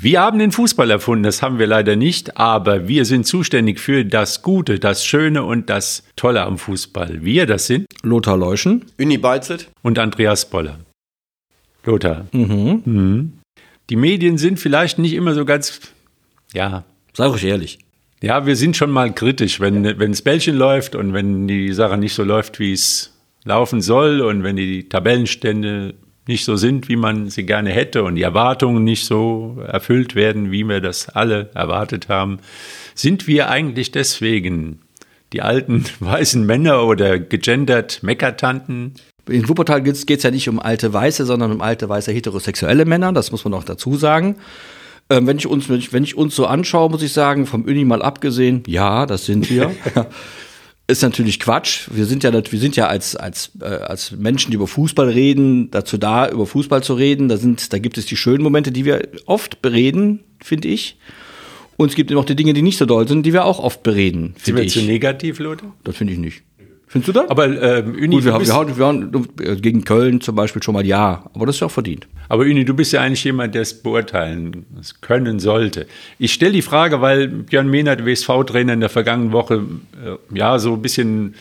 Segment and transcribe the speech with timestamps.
[0.00, 4.04] Wir haben den Fußball erfunden, das haben wir leider nicht, aber wir sind zuständig für
[4.04, 7.24] das Gute, das Schöne und das Tolle am Fußball.
[7.24, 10.78] Wir, das sind Lothar Leuschen, Uni Beizelt und Andreas Boller.
[11.84, 12.26] Lothar.
[12.30, 12.82] Mhm.
[12.84, 13.32] Mhm.
[13.90, 15.80] Die Medien sind vielleicht nicht immer so ganz,
[16.52, 16.84] ja.
[17.12, 17.80] Sag ich ehrlich.
[18.22, 21.98] Ja, wir sind schon mal kritisch, wenn, wenn das Bällchen läuft und wenn die Sache
[21.98, 25.94] nicht so läuft, wie es laufen soll und wenn die Tabellenstände
[26.28, 30.52] nicht so sind, wie man sie gerne hätte und die Erwartungen nicht so erfüllt werden,
[30.52, 32.38] wie wir das alle erwartet haben,
[32.94, 34.80] sind wir eigentlich deswegen
[35.32, 38.94] die alten weißen Männer oder gegendert Meckertanten?
[39.28, 43.12] In Wuppertal geht es ja nicht um alte Weiße, sondern um alte weiße heterosexuelle Männer,
[43.12, 44.36] das muss man auch dazu sagen.
[45.10, 47.64] Ähm, wenn, ich uns, wenn, ich, wenn ich uns so anschaue, muss ich sagen, vom
[47.64, 49.70] Uni mal abgesehen, ja, das sind wir.
[50.88, 51.88] ist natürlich Quatsch.
[51.92, 55.70] Wir sind ja, wir sind ja als, als, äh, als Menschen, die über Fußball reden,
[55.70, 57.28] dazu da, über Fußball zu reden.
[57.28, 60.98] Da, sind, da gibt es die schönen Momente, die wir oft bereden, finde ich.
[61.76, 63.60] Und es gibt eben auch die Dinge, die nicht so doll sind, die wir auch
[63.60, 64.34] oft bereden.
[64.42, 64.72] Sind wir ich.
[64.72, 65.66] zu negativ, Leute?
[65.84, 66.42] Das finde ich nicht.
[66.88, 67.30] Findest du das?
[67.30, 70.62] Aber ähm, Uni, Gut, wir haben, wir, haben, wir haben äh, gegen Köln zum Beispiel
[70.62, 72.08] schon mal ja, aber das ist ja auch verdient.
[72.30, 74.64] Aber Uni, du bist ja eigentlich jemand, der es beurteilen
[75.02, 75.86] können sollte.
[76.18, 79.64] Ich stelle die Frage, weil Björn Mehnert, WSV-Trainer, in der vergangenen Woche
[80.02, 81.34] äh, ja so ein bisschen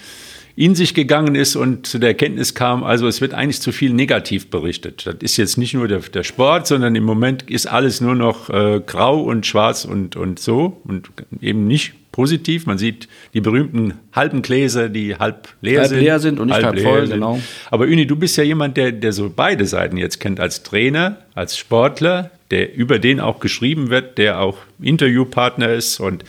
[0.57, 3.93] in sich gegangen ist und zu der Erkenntnis kam, also es wird eigentlich zu viel
[3.93, 5.05] negativ berichtet.
[5.05, 8.49] Das ist jetzt nicht nur der, der Sport, sondern im Moment ist alles nur noch
[8.49, 12.65] äh, grau und schwarz und, und so und eben nicht positiv.
[12.65, 15.99] Man sieht die berühmten halben Gläser, die halb leer halb sind.
[15.99, 17.13] leer sind und nicht halb, halb voll, sind.
[17.13, 17.39] genau.
[17.69, 21.17] Aber Uni, du bist ja jemand, der, der so beide Seiten jetzt kennt, als Trainer,
[21.35, 26.23] als Sportler, der über den auch geschrieben wird, der auch Interviewpartner ist und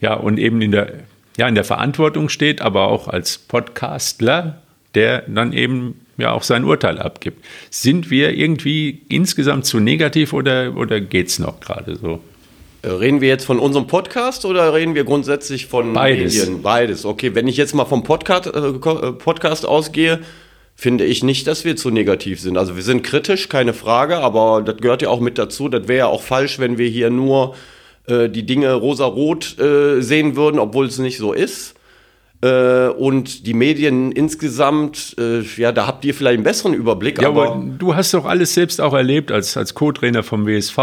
[0.00, 0.94] ja, und eben in der
[1.38, 4.60] ja, in der Verantwortung steht, aber auch als Podcastler,
[4.96, 7.44] der dann eben ja auch sein Urteil abgibt.
[7.70, 12.20] Sind wir irgendwie insgesamt zu negativ oder, oder geht es noch gerade so?
[12.82, 16.38] Reden wir jetzt von unserem Podcast oder reden wir grundsätzlich von Beides.
[16.38, 16.62] Medien?
[16.62, 17.04] Beides.
[17.04, 20.20] Okay, wenn ich jetzt mal vom Podcast, äh, äh, Podcast ausgehe,
[20.74, 22.56] finde ich nicht, dass wir zu negativ sind.
[22.56, 25.68] Also wir sind kritisch, keine Frage, aber das gehört ja auch mit dazu.
[25.68, 27.54] Das wäre ja auch falsch, wenn wir hier nur
[28.06, 31.74] äh, die Dinge rosa-rot äh, sehen würden, obwohl es nicht so ist.
[32.42, 37.20] Äh, und die Medien insgesamt, äh, ja, da habt ihr vielleicht einen besseren Überblick.
[37.20, 40.78] Ja, aber, aber du hast doch alles selbst auch erlebt als, als Co-Trainer vom WSV,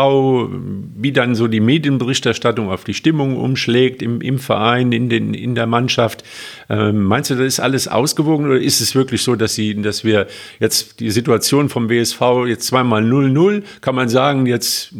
[0.95, 5.55] wie dann so die Medienberichterstattung auf die Stimmung umschlägt im, im Verein, in, den, in
[5.55, 6.23] der Mannschaft.
[6.69, 10.03] Ähm, meinst du, das ist alles ausgewogen oder ist es wirklich so, dass, sie, dass
[10.03, 10.27] wir
[10.59, 14.93] jetzt die Situation vom WSV jetzt zweimal 0-0, kann man sagen, jetzt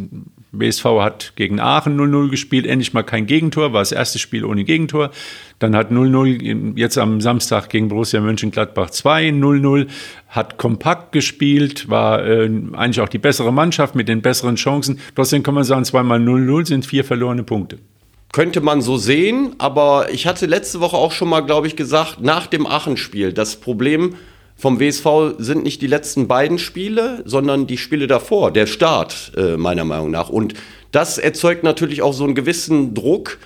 [0.52, 4.64] BSV hat gegen Aachen 0-0 gespielt, endlich mal kein Gegentor, war das erste Spiel ohne
[4.64, 5.12] Gegentor.
[5.60, 9.88] Dann hat 0-0 jetzt am Samstag gegen Borussia Mönchengladbach 2 0-0,
[10.30, 15.00] hat kompakt gespielt, war äh, eigentlich auch die bessere Mannschaft mit den besseren Chancen.
[15.16, 17.80] Trotzdem kann man sagen, zweimal 0-0 sind vier verlorene Punkte.
[18.34, 22.22] Könnte man so sehen, aber ich hatte letzte Woche auch schon mal, glaube ich, gesagt,
[22.22, 24.16] nach dem Aachen-Spiel, das Problem
[24.58, 29.56] vom WSV sind nicht die letzten beiden Spiele, sondern die Spiele davor, der Start, äh,
[29.56, 30.30] meiner Meinung nach.
[30.30, 30.56] Und
[30.92, 33.38] das erzeugt natürlich auch so einen gewissen Druck,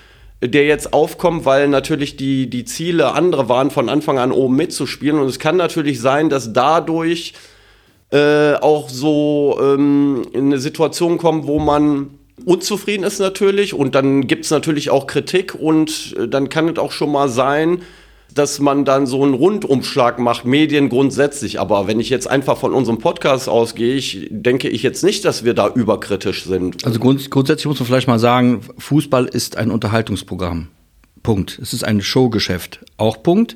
[0.41, 5.19] der jetzt aufkommt, weil natürlich die, die Ziele andere waren, von Anfang an oben mitzuspielen.
[5.19, 7.33] Und es kann natürlich sein, dass dadurch
[8.11, 12.11] äh, auch so ähm, in eine Situation kommt, wo man
[12.45, 16.79] unzufrieden ist natürlich und dann gibt es natürlich auch Kritik und äh, dann kann es
[16.79, 17.83] auch schon mal sein,
[18.33, 21.59] dass man dann so einen Rundumschlag macht, Medien grundsätzlich.
[21.59, 25.43] Aber wenn ich jetzt einfach von unserem Podcast ausgehe, ich denke ich jetzt nicht, dass
[25.43, 26.85] wir da überkritisch sind.
[26.85, 30.67] Also grund grundsätzlich muss man vielleicht mal sagen, Fußball ist ein Unterhaltungsprogramm.
[31.23, 31.59] Punkt.
[31.61, 32.83] Es ist ein Showgeschäft.
[32.97, 33.55] Auch Punkt.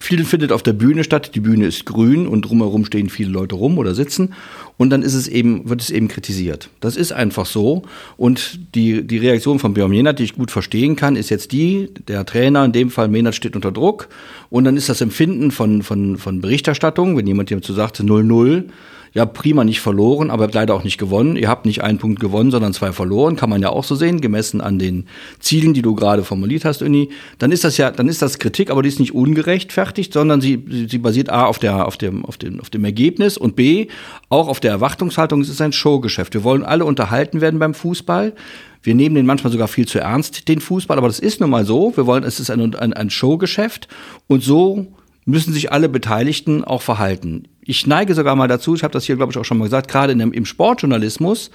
[0.00, 1.34] Viel findet auf der Bühne statt.
[1.34, 4.34] Die Bühne ist grün und drumherum stehen viele Leute rum oder sitzen.
[4.76, 6.70] Und dann ist es eben, wird es eben kritisiert.
[6.80, 7.82] Das ist einfach so.
[8.16, 11.90] Und die, die Reaktion von Björn Menert, die ich gut verstehen kann, ist jetzt die,
[12.06, 14.08] der Trainer, in dem Fall Menert steht unter Druck.
[14.50, 18.64] Und dann ist das Empfinden von, von, von Berichterstattung, wenn jemand jemand zu sagt, 0-0,
[19.12, 21.36] ja, prima nicht verloren, aber leider auch nicht gewonnen.
[21.36, 24.20] Ihr habt nicht einen Punkt gewonnen, sondern zwei verloren, kann man ja auch so sehen,
[24.20, 25.06] gemessen an den
[25.40, 27.10] Zielen, die du gerade formuliert hast, Uni.
[27.38, 30.86] Dann ist das ja, dann ist das Kritik, aber die ist nicht ungerechtfertigt, sondern sie,
[30.88, 33.88] sie basiert A auf der, auf dem, auf dem, auf dem Ergebnis und B
[34.28, 35.40] auch auf der Erwartungshaltung.
[35.40, 36.34] Es ist ein Showgeschäft.
[36.34, 38.34] Wir wollen alle unterhalten werden beim Fußball.
[38.82, 41.64] Wir nehmen den manchmal sogar viel zu ernst, den Fußball, aber das ist nun mal
[41.64, 41.92] so.
[41.96, 43.88] Wir wollen, es ist ein, ein, ein Showgeschäft
[44.28, 44.86] und so
[45.28, 47.48] müssen sich alle Beteiligten auch verhalten.
[47.60, 49.88] Ich neige sogar mal dazu, ich habe das hier, glaube ich, auch schon mal gesagt,
[49.88, 51.50] gerade im Sportjournalismus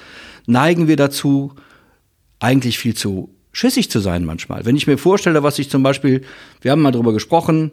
[0.45, 1.53] neigen wir dazu,
[2.39, 4.65] eigentlich viel zu schissig zu sein manchmal.
[4.65, 6.21] Wenn ich mir vorstelle, was ich zum Beispiel,
[6.61, 7.71] wir haben mal darüber gesprochen,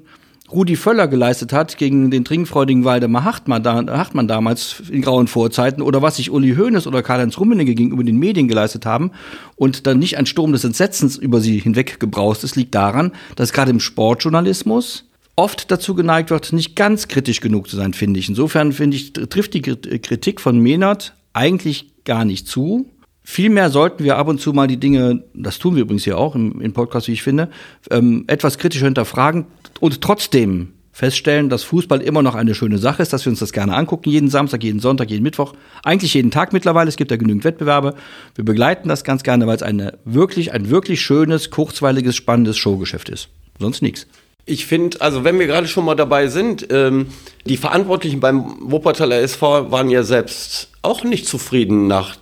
[0.50, 6.00] Rudi Völler geleistet hat gegen den trinkfreudigen Waldemar Hartmann, Hartmann damals in grauen Vorzeiten oder
[6.00, 9.12] was sich Uli Hoeneß oder Karl-Heinz Rummenigge gegenüber den Medien geleistet haben
[9.54, 13.52] und dann nicht ein Sturm des Entsetzens über sie hinweg gebraust ist, liegt daran, dass
[13.52, 15.09] gerade im Sportjournalismus
[15.40, 18.28] oft dazu geneigt wird, nicht ganz kritisch genug zu sein, finde ich.
[18.28, 22.90] Insofern finde ich, trifft die Kritik von Menard eigentlich gar nicht zu.
[23.22, 26.34] Vielmehr sollten wir ab und zu mal die Dinge, das tun wir übrigens hier auch
[26.34, 27.48] im, im Podcast, wie ich finde,
[27.90, 29.46] ähm, etwas kritischer hinterfragen
[29.80, 33.52] und trotzdem feststellen, dass Fußball immer noch eine schöne Sache ist, dass wir uns das
[33.52, 36.90] gerne angucken, jeden Samstag, jeden Sonntag, jeden Mittwoch, eigentlich jeden Tag mittlerweile.
[36.90, 37.94] Es gibt ja genügend Wettbewerbe.
[38.34, 43.08] Wir begleiten das ganz gerne, weil es eine wirklich, ein wirklich schönes, kurzweiliges, spannendes Showgeschäft
[43.08, 43.28] ist.
[43.58, 44.06] Sonst nichts.
[44.50, 47.06] Ich finde, also wenn wir gerade schon mal dabei sind, ähm,
[47.46, 52.16] die Verantwortlichen beim Wuppertaler SV waren ja selbst auch nicht zufrieden nach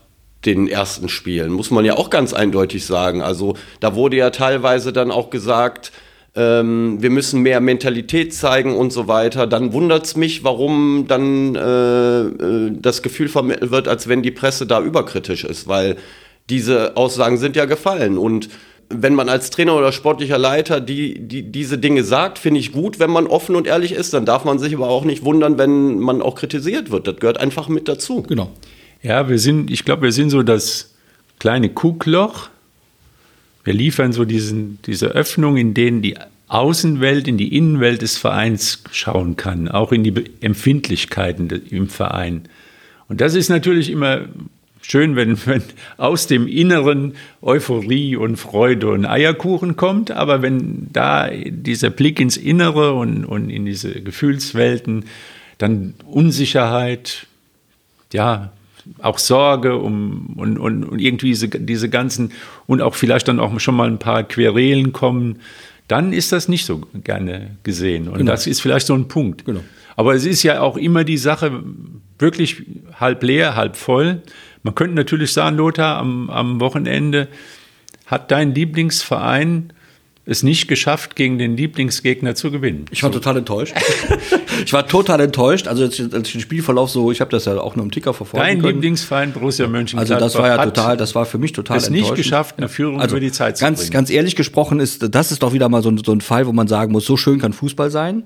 [0.45, 3.23] den ersten Spielen, muss man ja auch ganz eindeutig sagen.
[3.23, 5.91] Also da wurde ja teilweise dann auch gesagt,
[6.37, 9.47] ähm, wir müssen mehr Mentalität zeigen und so weiter.
[9.47, 14.33] Dann wundert es mich, warum dann äh, äh, das Gefühl vermittelt wird, als wenn die
[14.33, 15.97] Presse da überkritisch ist, weil
[16.51, 18.51] diese Aussagen sind ja gefallen und
[18.91, 22.99] wenn man als Trainer oder sportlicher Leiter die, die, diese Dinge sagt, finde ich gut,
[22.99, 24.15] wenn man offen und ehrlich ist.
[24.15, 27.07] Dann darf man sich aber auch nicht wundern, wenn man auch kritisiert wird.
[27.07, 28.23] Das gehört einfach mit dazu.
[28.23, 28.51] Genau.
[29.03, 30.95] Ja, wir sind, ich glaube, wir sind so das
[31.39, 32.49] kleine Kuckloch.
[33.63, 36.17] Wir liefern so diesen, diese Öffnung, in denen die
[36.49, 42.49] Außenwelt, in die Innenwelt des Vereins schauen kann, auch in die Empfindlichkeiten im Verein.
[43.09, 44.23] Und das ist natürlich immer
[44.89, 45.63] schön, wenn, wenn
[45.97, 52.37] aus dem Inneren Euphorie und Freude und Eierkuchen kommt, aber wenn da dieser Blick ins
[52.37, 55.05] Innere und, und in diese Gefühlswelten,
[55.59, 57.27] dann Unsicherheit,
[58.13, 58.53] ja,
[59.01, 62.33] auch Sorge um, und, und, und irgendwie diese, diese ganzen
[62.67, 65.41] und auch vielleicht dann auch schon mal ein paar Querelen kommen,
[65.89, 68.09] dann ist das nicht so gerne gesehen.
[68.09, 68.31] Und genau.
[68.31, 69.45] das ist vielleicht so ein Punkt.
[69.45, 69.61] Genau.
[69.97, 71.63] Aber es ist ja auch immer die Sache
[72.19, 72.63] wirklich
[72.99, 74.23] halb leer, halb voll.
[74.69, 77.29] Man könnte natürlich sagen, Lothar, am, am Wochenende
[78.05, 79.73] hat dein Lieblingsverein
[80.27, 82.85] es nicht geschafft, gegen den Lieblingsgegner zu gewinnen.
[82.91, 83.19] Ich war so.
[83.19, 83.75] total enttäuscht.
[84.67, 85.69] ich war total enttäuscht.
[85.69, 88.45] Also als ich den Spielverlauf so, ich habe das ja auch nur im Ticker verfolgt.
[88.45, 88.75] Dein können.
[88.75, 90.17] Lieblingsverein Borussia Mönchengladbach.
[90.17, 93.01] Also das war ja total, das war für mich total es nicht geschafft, eine Führung
[93.01, 93.93] also über die Zeit zu ganz, bringen.
[93.93, 96.69] Ganz ehrlich gesprochen ist, das ist doch wieder mal so, so ein Fall, wo man
[96.69, 98.25] sagen muss, so schön kann Fußball sein.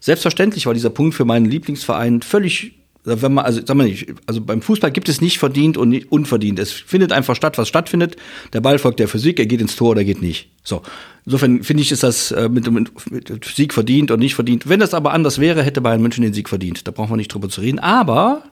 [0.00, 4.40] Selbstverständlich war dieser Punkt für meinen Lieblingsverein völlig wenn man, also sag mal nicht, also
[4.40, 6.58] beim Fußball gibt es nicht verdient und nicht unverdient.
[6.58, 8.16] Es findet einfach statt, was stattfindet.
[8.54, 10.48] Der Ball folgt der Physik, er geht ins Tor oder geht nicht.
[10.62, 10.82] So.
[11.26, 14.68] Insofern finde ich, ist das äh, mit, mit, mit Sieg verdient und nicht verdient.
[14.68, 16.86] Wenn das aber anders wäre, hätte Bayern München den Sieg verdient.
[16.86, 17.78] Da brauchen wir nicht drüber zu reden.
[17.78, 18.44] Aber,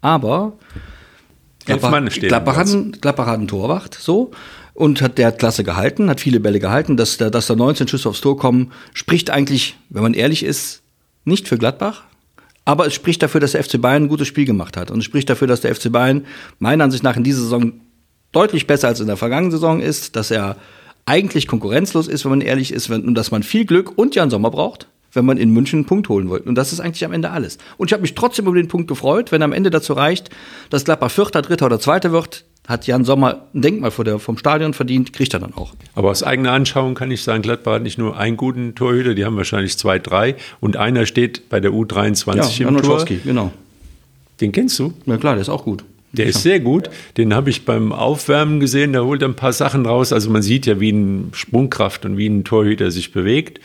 [0.00, 0.52] aber
[1.64, 2.68] Gladbach, Gladbach, hat,
[3.00, 4.30] Gladbach hat einen Torwacht, so.
[4.74, 6.96] Und hat, der hat klasse gehalten, hat viele Bälle gehalten.
[6.96, 10.82] Dass, dass da 19 Schüsse aufs Tor kommen, spricht eigentlich, wenn man ehrlich ist,
[11.24, 12.04] nicht für Gladbach,
[12.68, 14.90] aber es spricht dafür, dass der FC Bayern ein gutes Spiel gemacht hat.
[14.90, 16.26] Und es spricht dafür, dass der FC Bayern
[16.58, 17.72] meiner Ansicht nach in dieser Saison
[18.30, 20.54] deutlich besser als in der vergangenen Saison ist, dass er
[21.06, 24.50] eigentlich konkurrenzlos ist, wenn man ehrlich ist, und dass man viel Glück und Jan Sommer
[24.50, 26.46] braucht, wenn man in München einen Punkt holen wollte.
[26.46, 27.56] Und das ist eigentlich am Ende alles.
[27.78, 30.28] Und ich habe mich trotzdem über den Punkt gefreut, wenn am Ende dazu reicht,
[30.68, 34.36] dass Gladbach Vierter, Dritter oder Zweiter wird, hat Jan Sommer ein Denkmal vor der, vom
[34.36, 35.72] Stadion verdient, kriegt er dann auch.
[35.94, 39.24] Aber aus eigener Anschauung kann ich sagen, Gladbach hat nicht nur einen guten Torhüter, die
[39.24, 43.04] haben wahrscheinlich zwei, drei und einer steht bei der U23 ja, im Tor.
[43.24, 43.52] genau.
[44.42, 44.92] Den kennst du?
[45.06, 45.82] Ja klar, der ist auch gut.
[46.12, 46.90] Der ist sehr gut.
[47.16, 48.92] Den habe ich beim Aufwärmen gesehen.
[48.92, 50.12] Da holt er ein paar Sachen raus.
[50.12, 53.60] Also man sieht ja, wie ein Sprungkraft und wie ein Torhüter sich bewegt.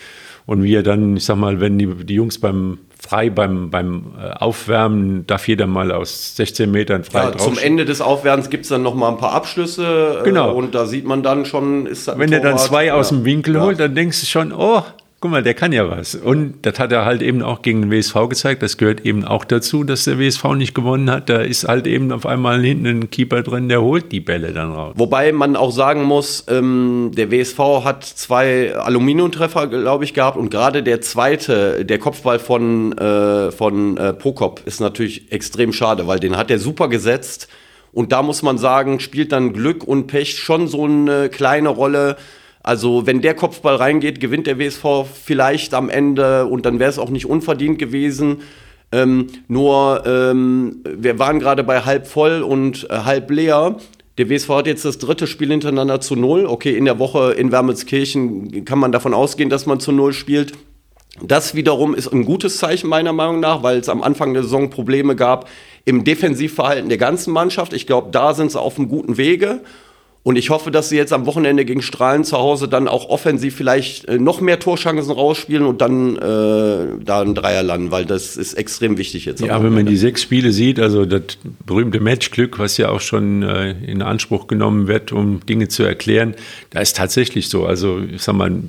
[0.46, 4.14] Und wie er dann, ich sag mal, wenn die, die Jungs beim frei beim, beim
[4.18, 7.44] äh, Aufwärmen darf jeder mal aus 16 Metern frei ja, drauf.
[7.44, 10.20] Zum Ende des Aufwärmens gibt es dann noch mal ein paar Abschlüsse.
[10.22, 10.54] Äh, genau.
[10.54, 12.94] Und da sieht man dann schon, ist Wenn er dann zwei ja.
[12.94, 14.84] aus dem Winkel holt, dann denkst du schon, oh,
[15.24, 16.16] guck mal, der kann ja was.
[16.16, 18.62] Und das hat er halt eben auch gegen den WSV gezeigt.
[18.62, 21.30] Das gehört eben auch dazu, dass der WSV nicht gewonnen hat.
[21.30, 24.74] Da ist halt eben auf einmal hinten ein Keeper drin, der holt die Bälle dann
[24.74, 24.96] raus.
[24.98, 30.36] Wobei man auch sagen muss, ähm, der WSV hat zwei Aluminiumtreffer, glaube ich, gehabt.
[30.36, 36.06] Und gerade der zweite, der Kopfball von, äh, von äh, Prokop, ist natürlich extrem schade,
[36.06, 37.48] weil den hat er super gesetzt.
[37.94, 42.18] Und da muss man sagen, spielt dann Glück und Pech schon so eine kleine Rolle.
[42.64, 46.98] Also wenn der Kopfball reingeht, gewinnt der WSV vielleicht am Ende und dann wäre es
[46.98, 48.42] auch nicht unverdient gewesen.
[48.94, 53.78] Ähm, nur ähm, wir waren gerade bei halb voll und äh, halb leer.
[54.18, 56.46] Der WSV hat jetzt das dritte Spiel hintereinander zu null.
[56.46, 60.54] Okay, in der Woche in Wermelskirchen kann man davon ausgehen, dass man zu null spielt.
[61.22, 64.70] Das wiederum ist ein gutes Zeichen meiner Meinung nach, weil es am Anfang der Saison
[64.70, 65.50] Probleme gab
[65.86, 67.74] im Defensivverhalten der ganzen Mannschaft.
[67.74, 69.62] Ich glaube, da sind sie auf einem guten Wege.
[70.24, 73.58] Und ich hoffe, dass sie jetzt am Wochenende gegen Strahlen zu Hause dann auch offensiv
[73.58, 78.38] vielleicht äh, noch mehr Torchancen rausspielen und dann äh, da ein Dreier landen, weil das
[78.38, 79.42] ist extrem wichtig jetzt.
[79.42, 83.44] Ja, wenn man die sechs Spiele sieht, also das berühmte Matchglück, was ja auch schon
[83.44, 86.36] äh, in Anspruch genommen wird, um Dinge zu erklären,
[86.70, 87.66] da ist tatsächlich so.
[87.66, 88.64] Also ich sag mal,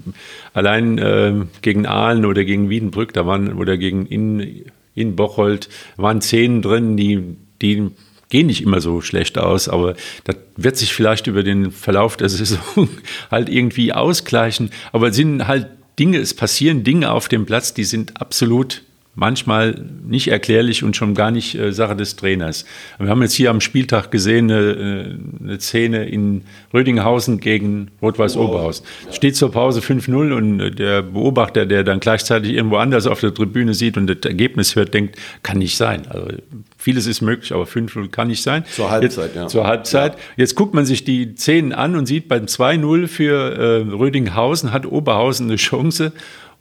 [0.54, 4.64] allein äh, gegen Aalen oder gegen Wiedenbrück, da waren oder gegen in,
[4.96, 7.90] in Bocholt waren Szenen drin, die die
[8.28, 12.28] gehen nicht immer so schlecht aus, aber das wird sich vielleicht über den Verlauf der
[12.31, 12.88] Saison
[13.31, 14.71] halt irgendwie ausgleichen.
[14.93, 18.83] Aber es sind halt Dinge, es passieren Dinge auf dem Platz, die sind absolut
[19.14, 22.64] manchmal nicht erklärlich und schon gar nicht äh, Sache des Trainers.
[22.99, 26.42] Wir haben jetzt hier am Spieltag gesehen eine, äh, eine Szene in
[26.73, 28.87] Rödinghausen gegen Rot-Weiß Oberhausen.
[29.06, 29.12] Ja.
[29.12, 33.33] Steht zur Pause 5-0 und äh, der Beobachter, der dann gleichzeitig irgendwo anders auf der
[33.33, 36.06] Tribüne sieht und das Ergebnis hört, denkt, kann nicht sein.
[36.09, 36.28] Also
[36.76, 38.64] vieles ist möglich, aber 5-0 kann nicht sein.
[38.73, 39.47] Zur Halbzeit, jetzt, ja.
[39.47, 40.14] Zur Halbzeit.
[40.14, 40.21] Ja.
[40.37, 44.87] Jetzt guckt man sich die Szenen an und sieht beim 2-0 für äh, Rödinghausen hat
[44.87, 46.12] Oberhausen eine Chance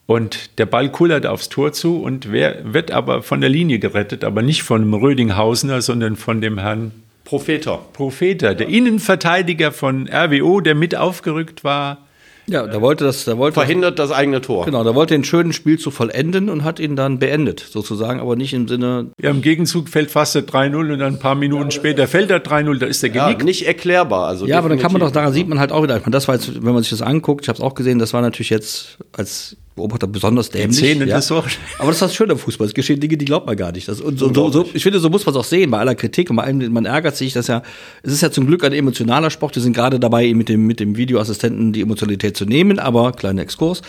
[0.05, 4.23] und der Ball kullert aufs Tor zu und wer, wird aber von der Linie gerettet,
[4.23, 6.91] aber nicht von dem Rödinghausener, sondern von dem Herrn
[7.23, 7.79] Propheter.
[7.93, 11.99] Propheter, der Innenverteidiger von RWO, der mit aufgerückt war.
[12.45, 14.65] Ja, da wollte das, da wollte verhindert das eigene Tor.
[14.65, 18.35] Genau, da wollte den schönen Spiel zu vollenden und hat ihn dann beendet, sozusagen, aber
[18.35, 19.11] nicht im Sinne.
[19.21, 22.29] Ja, im Gegenzug fällt fast der 3-0 und dann ein paar Minuten ja, später fällt
[22.29, 23.39] der 3-0, da ist der genickt.
[23.39, 24.27] Ja, nicht erklärbar.
[24.27, 26.35] Also ja, aber dann kann man doch, daran sieht man halt auch wieder, das war
[26.35, 28.97] jetzt, wenn man sich das anguckt, ich habe es auch gesehen, das war natürlich jetzt
[29.13, 30.77] als Beobachter besonders dämlich.
[30.77, 31.19] Szenen ja.
[31.21, 31.37] so.
[31.37, 32.67] Aber das ist das Schöne am Fußball.
[32.67, 33.87] Es geschehen Dinge, die glaubt man gar nicht.
[33.87, 35.95] Das, und so, so, so, ich finde, so muss man es auch sehen, bei aller
[35.95, 37.63] Kritik und bei allem, man ärgert sich, dass ja,
[38.03, 39.55] es ist ja zum Glück ein emotionaler Sport.
[39.55, 43.41] Wir sind gerade dabei, mit dem, mit dem Videoassistenten die Emotionalität zu nehmen, aber kleiner
[43.41, 43.81] Exkurs.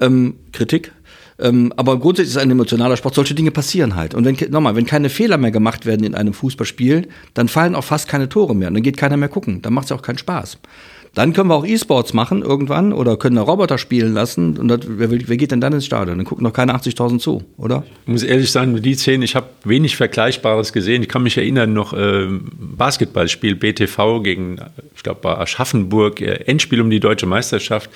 [0.00, 0.92] Ähm, Kritik.
[1.38, 3.14] Ähm, aber grundsätzlich ist es ein emotionaler Sport.
[3.14, 4.14] Solche Dinge passieren halt.
[4.14, 7.84] Und wenn, nochmal, wenn keine Fehler mehr gemacht werden in einem Fußballspiel, dann fallen auch
[7.84, 8.68] fast keine Tore mehr.
[8.68, 9.60] Und dann geht keiner mehr gucken.
[9.62, 10.58] Dann macht es ja auch keinen Spaß.
[11.16, 14.58] Dann können wir auch E-Sports machen irgendwann oder können da Roboter spielen lassen.
[14.58, 16.18] Und das, wer, wer, geht denn dann ins Stadion?
[16.18, 17.84] Dann gucken doch keine 80.000 zu, oder?
[18.02, 21.00] Ich muss ehrlich sagen, die Szene, ich habe wenig Vergleichbares gesehen.
[21.00, 24.58] Ich kann mich erinnern, noch äh, Basketballspiel BTV gegen,
[24.94, 27.88] ich glaube, bei Aschaffenburg, äh, Endspiel um die deutsche Meisterschaft.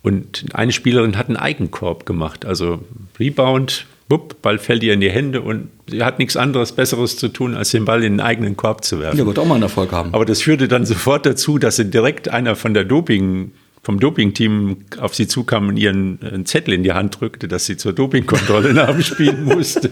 [0.00, 2.46] Und eine Spielerin hat einen Eigenkorb gemacht.
[2.46, 2.82] Also
[3.20, 7.28] Rebound, bupp, Ball fällt ihr in die Hände und sie hat nichts anderes Besseres zu
[7.28, 9.18] tun, als den Ball in den eigenen Korb zu werfen.
[9.18, 10.12] Ja, wird auch mal einen Erfolg haben.
[10.12, 14.78] Aber das führte dann sofort dazu, dass sie direkt einer von der Doping vom Dopingteam
[14.98, 18.72] auf sie zukam und ihren einen Zettel in die Hand drückte, dass sie zur Dopingkontrolle
[18.74, 19.90] nachspielen musste.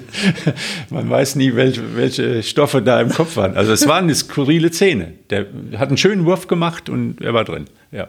[0.88, 3.54] Man weiß nie, welche, welche Stoffe da im Kopf waren.
[3.54, 5.12] Also es war eine skurrile Szene.
[5.28, 7.66] Der hat einen schönen Wurf gemacht und er war drin.
[7.90, 8.09] Ja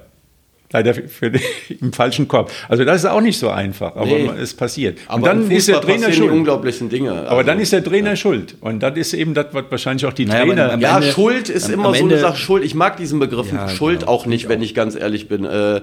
[0.74, 1.42] leider für den,
[1.82, 2.51] im falschen Korb.
[2.68, 4.30] Also das ist auch nicht so einfach, aber nee.
[4.42, 5.00] es passiert.
[5.08, 6.32] Aber und dann ist der Trainer schuld.
[6.32, 7.12] unglaublichen Dinge.
[7.12, 8.15] Also, aber dann ist der Trainer ja.
[8.15, 8.58] schuld.
[8.60, 10.77] Und das ist eben das, was wahrscheinlich auch die naja, Trainer.
[10.80, 12.38] ja, Ende, Schuld ist am, immer am so eine Sache.
[12.38, 12.65] Schuld.
[12.65, 15.46] Ich mag diesen Begriff ja, Schuld genau, auch nicht, wenn ich ganz ehrlich bin.
[15.46, 15.82] Äh,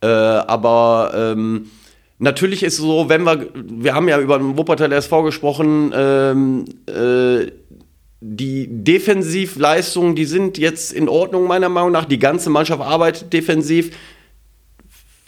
[0.00, 1.70] äh, aber ähm,
[2.18, 6.64] natürlich ist es so, wenn wir, wir haben ja über den Wuppertal SV gesprochen, ähm,
[6.86, 7.50] äh,
[8.20, 12.04] die Defensivleistungen, die sind jetzt in Ordnung meiner Meinung nach.
[12.04, 13.92] Die ganze Mannschaft arbeitet defensiv.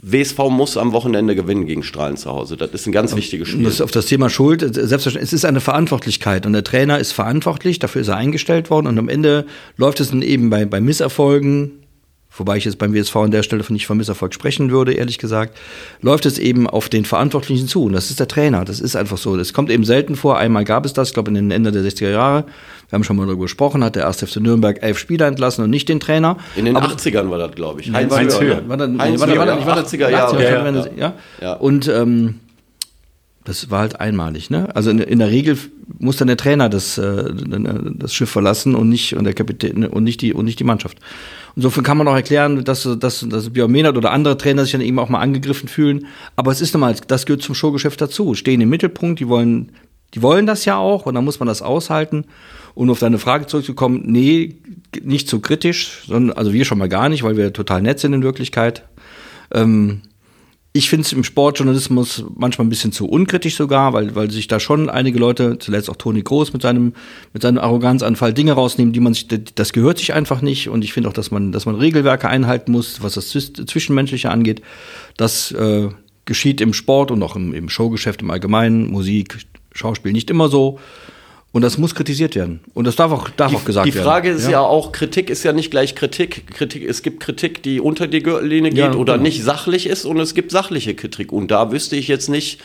[0.02, 2.56] WSV muss am Wochenende gewinnen gegen Strahlen zu Hause.
[2.56, 3.64] Das ist ein ganz wichtiges Spiel.
[3.64, 7.78] Das auf das Thema Schuld, selbstverständlich, es ist eine Verantwortlichkeit und der Trainer ist verantwortlich,
[7.78, 9.44] dafür ist er eingestellt worden und am Ende
[9.76, 11.72] läuft es dann eben bei, bei Misserfolgen,
[12.34, 15.58] wobei ich jetzt beim WSV an der Stelle nicht von Misserfolg sprechen würde, ehrlich gesagt,
[16.00, 17.84] läuft es eben auf den Verantwortlichen zu.
[17.84, 18.64] Und das ist der Trainer.
[18.64, 19.36] Das ist einfach so.
[19.36, 20.38] Das kommt eben selten vor.
[20.38, 22.46] Einmal gab es das, ich glaube, in den Ende der 60er Jahre.
[22.90, 24.18] Wir haben schon mal darüber gesprochen, hat der 1.
[24.24, 26.36] FC Nürnberg elf Spieler entlassen und nicht den Trainer.
[26.56, 27.92] In den Aber 80ern war das, glaube ich.
[27.92, 28.68] Heinz, Heinz Höher.
[28.68, 30.42] War das, Heinz war, war, war, war, 80er Jahre.
[30.42, 31.14] Ja, ja, ja.
[31.40, 31.52] ja.
[31.54, 32.40] Und ähm,
[33.44, 34.50] das war halt einmalig.
[34.50, 34.74] Ne?
[34.74, 35.56] Also in, in, der Regel
[35.98, 40.04] muss dann der Trainer das, äh, das Schiff verlassen und nicht und der Kapitän und
[40.04, 40.98] nicht die und nicht die Mannschaft.
[41.56, 44.82] Insofern kann man auch erklären, dass, dass, dass Björn Mehnert oder andere Trainer sich dann
[44.82, 46.06] eben auch mal angegriffen fühlen.
[46.36, 48.34] Aber es ist nochmal, das gehört zum Showgeschäft dazu.
[48.34, 49.72] Stehen im Mittelpunkt, die wollen,
[50.14, 52.24] die wollen das ja auch und dann muss man das aushalten.
[52.74, 54.56] Und auf deine Frage zurückzukommen, nee,
[55.02, 58.12] nicht zu kritisch, sondern also wir schon mal gar nicht, weil wir total nett sind
[58.12, 58.84] in Wirklichkeit.
[59.52, 60.02] Ähm,
[60.72, 64.60] ich finde es im Sportjournalismus manchmal ein bisschen zu unkritisch sogar, weil, weil sich da
[64.60, 66.92] schon einige Leute, zuletzt auch Toni Groß mit seinem,
[67.32, 70.68] mit seinem Arroganzanfall Dinge rausnehmen, die man sich, das gehört sich einfach nicht.
[70.68, 74.62] Und ich finde auch, dass man, dass man Regelwerke einhalten muss, was das Zwischenmenschliche angeht.
[75.16, 75.88] Das äh,
[76.24, 79.38] geschieht im Sport und auch im, im Showgeschäft im Allgemeinen, Musik,
[79.72, 80.78] Schauspiel nicht immer so.
[81.52, 82.60] Und das muss kritisiert werden.
[82.74, 83.96] Und das darf auch, darf die, auch gesagt werden.
[83.98, 84.38] Die Frage werden.
[84.38, 84.50] ist ja?
[84.52, 84.60] ja?
[84.60, 86.46] auch, Kritik ist ja nicht gleich Kritik.
[86.54, 86.88] Kritik.
[86.88, 89.24] Es gibt Kritik, die unter die Gürtellinie geht ja, oder genau.
[89.24, 91.32] nicht sachlich ist und es gibt sachliche Kritik.
[91.32, 92.60] Und da wüsste ich jetzt nicht,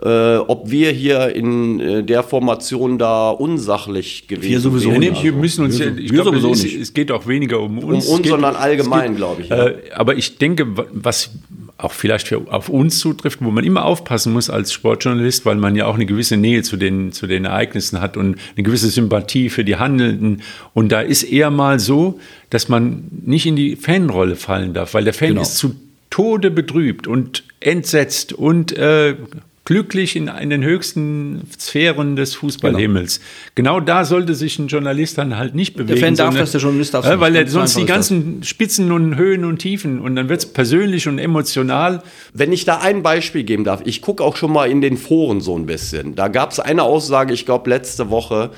[0.00, 5.00] äh, ob wir hier in äh, der Formation da unsachlich gewesen Wir sowieso wären.
[5.00, 5.22] Nee, nicht.
[5.24, 6.80] wir müssen uns, Wir- ja- ich wir glaube, sowieso es, nicht.
[6.80, 8.06] es geht auch weniger um Um uns.
[8.06, 9.48] uns, es geht, sondern allgemein, glaube ich.
[9.48, 9.66] Ja.
[9.68, 11.30] Äh, aber ich denke, wa- was
[11.76, 15.74] auch vielleicht für, auf uns zutrifft, wo man immer aufpassen muss als Sportjournalist, weil man
[15.74, 19.50] ja auch eine gewisse Nähe zu den, zu den Ereignissen hat und eine gewisse Sympathie
[19.50, 20.42] für die Handelnden.
[20.72, 25.04] Und da ist eher mal so, dass man nicht in die Fanrolle fallen darf, weil
[25.04, 25.42] der Fan Genau.
[25.42, 25.74] ist zu
[26.10, 29.16] Tode betrübt und entsetzt und äh,
[29.64, 33.20] glücklich in, in den höchsten Sphären des Fußballhimmels.
[33.54, 33.80] Genau.
[33.80, 35.98] da sollte sich ein Journalist dann halt nicht bewegen.
[36.00, 37.40] Fan darf sondern- das, der Journalist darf ja, weil nicht.
[37.42, 37.94] er sonst die ist das.
[37.96, 42.02] ganzen Spitzen und Höhen und Tiefen und dann wird es persönlich und emotional.
[42.32, 45.40] Wenn ich da ein Beispiel geben darf, ich gucke auch schon mal in den Foren
[45.40, 46.14] so ein bisschen.
[46.14, 48.50] Da gab es eine Aussage, ich glaube letzte Woche,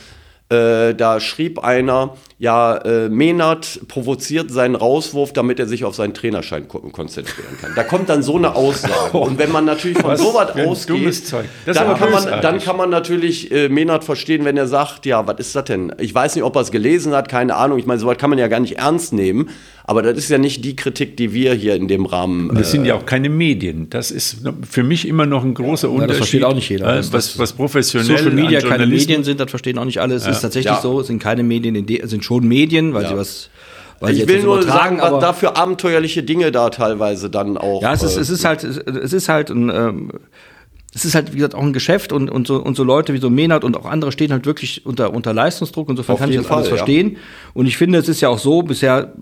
[0.49, 6.15] äh, da schrieb einer, ja, äh, Menard provoziert seinen Rauswurf, damit er sich auf seinen
[6.15, 7.73] Trainerschein ko- konzentrieren kann.
[7.75, 9.17] Da kommt dann so eine Aussage.
[9.19, 11.33] Und wenn man natürlich von Was sowas für ein ausgeht,
[11.65, 15.37] dann, kann man, dann kann man natürlich äh, Menard verstehen, wenn er sagt, ja, was
[15.41, 15.93] ist das denn?
[15.99, 17.79] Ich weiß nicht, ob er es gelesen hat, keine Ahnung.
[17.79, 19.49] Ich meine, sowas kann man ja gar nicht ernst nehmen.
[19.89, 22.73] Aber das ist ja nicht die Kritik, die wir hier in dem Rahmen Und das
[22.73, 23.89] sind ja auch keine Medien.
[23.89, 24.39] Das ist
[24.69, 26.11] für mich immer noch ein großer Unterschied.
[26.11, 26.93] das versteht auch nicht jeder.
[26.99, 30.17] äh, Was, was professionell Social Media keine Medien sind, das verstehen auch nicht alle.
[30.17, 30.81] Es ist tatsächlich Ja.
[30.81, 33.51] so, es sind keine Medien, sind schon Medien, weil sie was,
[34.01, 37.83] weil Ich will nur sagen, was da für abenteuerliche Dinge da teilweise dann auch.
[37.83, 40.11] ja, es ist, äh, es ist halt, es ist halt ein, ähm,
[40.95, 43.19] es ist halt, wie gesagt, auch ein Geschäft und, und, so, und so Leute wie
[43.19, 45.91] so Menard und auch andere stehen halt wirklich unter, unter Leistungsdruck.
[45.91, 46.77] Insofern Auf kann ich das alles Fall, ja.
[46.85, 47.19] verstehen.
[47.53, 49.13] Und ich finde, es ist ja auch so, bisher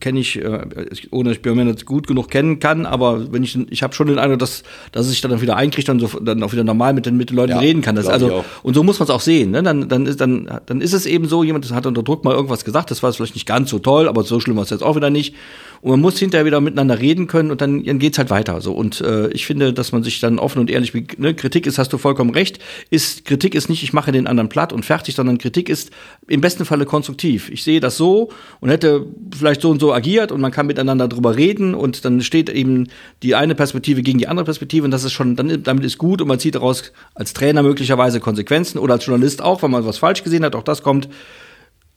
[0.00, 0.66] kenne ich, äh,
[1.10, 4.06] ohne dass ich Björn Menard gut genug kennen kann, aber wenn ich, ich habe schon
[4.06, 6.94] den Eindruck, dass, dass er sich dann wieder einkriegt und so, dann auch wieder normal
[6.94, 7.96] mit den, mit den Leuten Ja, reden kann.
[7.96, 9.50] Das, also, und so muss man es auch sehen.
[9.50, 9.62] Ne?
[9.62, 12.64] Dann, dann, ist, dann, dann ist es eben so, jemand hat unter Druck mal irgendwas
[12.64, 14.96] gesagt, das war vielleicht nicht ganz so toll, aber so schlimm war es jetzt auch
[14.96, 15.34] wieder nicht.
[15.82, 18.60] Und man muss hinterher wieder miteinander reden können und dann, dann geht's halt weiter.
[18.60, 18.72] So.
[18.72, 21.92] Und äh, ich finde, dass man sich dann offen und ehrlich, ne, Kritik ist, hast
[21.92, 25.38] du vollkommen recht, ist, Kritik ist nicht, ich mache den anderen platt und fertig, sondern
[25.38, 25.90] Kritik ist
[26.28, 27.50] im besten Falle konstruktiv.
[27.50, 28.30] Ich sehe das so
[28.60, 29.06] und hätte
[29.42, 32.86] vielleicht so und so agiert und man kann miteinander drüber reden und dann steht eben
[33.22, 36.22] die eine Perspektive gegen die andere Perspektive und das ist schon, dann, damit ist gut
[36.22, 39.98] und man zieht daraus als Trainer möglicherweise Konsequenzen oder als Journalist auch, wenn man was
[39.98, 41.08] falsch gesehen hat, auch das kommt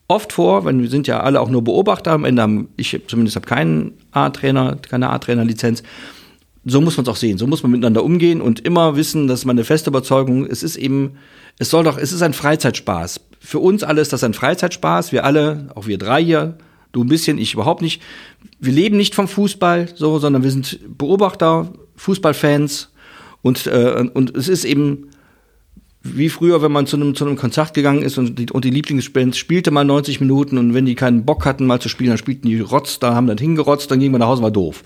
[0.07, 3.35] oft vor, wenn wir sind ja alle auch nur Beobachter, am Ende haben, ich zumindest
[3.35, 5.83] habe keinen A-Trainer, keine A-Trainer-Lizenz.
[6.67, 9.45] So muss man es auch sehen, so muss man miteinander umgehen und immer wissen, dass
[9.45, 11.17] meine feste Überzeugung, es ist eben,
[11.59, 13.21] es soll doch, es ist ein Freizeitspaß.
[13.39, 16.57] Für uns alle ist das ein Freizeitspaß, wir alle, auch wir drei hier,
[16.95, 18.01] du ein bisschen, ich überhaupt nicht.
[18.59, 22.91] Wir leben nicht vom Fußball, so, sondern wir sind Beobachter, Fußballfans
[23.41, 25.09] und, äh, und es ist eben
[26.01, 28.69] wie früher, wenn man zu einem, zu einem Konzert gegangen ist und die, und die
[28.69, 32.17] Lieblingsband spielte mal 90 Minuten und wenn die keinen Bock hatten, mal zu spielen, dann
[32.17, 34.83] spielten die Rotz, da haben dann hingerotzt, dann ging man nach Hause, war doof.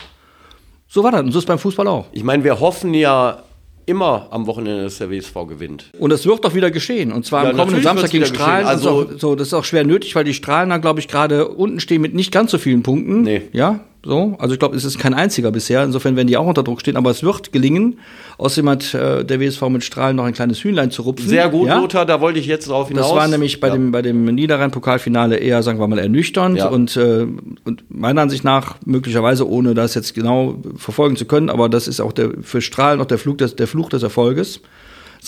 [0.87, 2.07] So war das und so ist beim Fußball auch.
[2.13, 3.43] ich meine, wir hoffen ja
[3.89, 5.85] immer am Wochenende, dass der WSV gewinnt.
[5.99, 7.11] Und es wird doch wieder geschehen.
[7.11, 8.65] Und zwar Ja, am kommenden Samstag gegen Strahlen.
[8.67, 11.47] Also, Also- so, das ist auch schwer nötig, weil die Strahlen da, glaube ich, gerade
[11.49, 13.23] unten stehen mit nicht ganz so vielen Punkten.
[13.23, 13.41] Nee.
[13.51, 14.35] Ja, so.
[14.39, 15.83] Also ich glaube, es ist kein einziger bisher.
[15.83, 16.95] Insofern werden die auch unter Druck stehen.
[16.97, 17.99] Aber es wird gelingen.
[18.37, 21.27] Außerdem hat äh, der WSV mit Strahlen noch ein kleines Hühnlein zu rupfen.
[21.27, 21.77] Sehr gut, ja?
[21.79, 23.07] Lothar, da wollte ich jetzt drauf hinaus.
[23.09, 23.73] Das war nämlich bei Ja.
[23.73, 26.67] dem, bei dem Niederrhein-Pokalfinale eher, sagen wir mal, ernüchternd Ja.
[26.69, 27.27] und, äh,
[27.65, 31.99] und meiner Ansicht nach möglicherweise, ohne das jetzt genau verfolgen zu können, aber das ist
[31.99, 34.61] auch der, für Strahlen noch der, Flug des, der Fluch des Erfolges.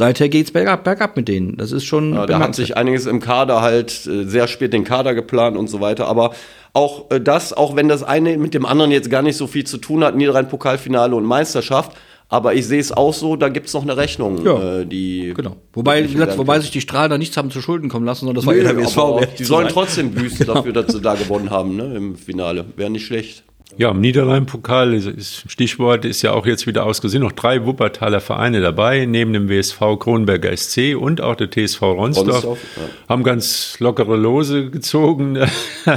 [0.01, 1.57] Seither geht's bergab, bergab mit denen.
[1.57, 2.15] Das ist schon.
[2.15, 5.67] Ja, da hat sich einiges im Kader halt äh, sehr spät den Kader geplant und
[5.69, 6.07] so weiter.
[6.07, 6.31] Aber
[6.73, 9.63] auch äh, das, auch wenn das eine mit dem anderen jetzt gar nicht so viel
[9.63, 11.91] zu tun hat, Niederrhein-Pokalfinale und Meisterschaft,
[12.29, 14.79] aber ich sehe es auch so, da gibt es noch eine Rechnung, Ja.
[14.79, 15.33] äh, die.
[15.35, 15.57] Genau.
[15.73, 18.37] Wobei, wie gesagt, wobei sich die Strahlen da nichts haben zu Schulden kommen lassen, sondern
[18.37, 20.53] das war Nee, die sollen trotzdem büßen Genau.
[20.55, 22.65] dafür, dass sie da gewonnen haben, ne, im Finale.
[22.75, 23.43] Wäre nicht schlecht.
[23.77, 27.23] Ja, im Niederrhein-Pokal ist, Stichwort ist ja auch jetzt wieder ausgesehen.
[27.23, 32.27] Noch drei Wuppertaler Vereine dabei, neben dem WSV Kronberger SC und auch der TSV Ronsdorf.
[32.27, 32.83] Ronsdorf, ja.
[33.09, 35.37] Haben ganz lockere Lose gezogen.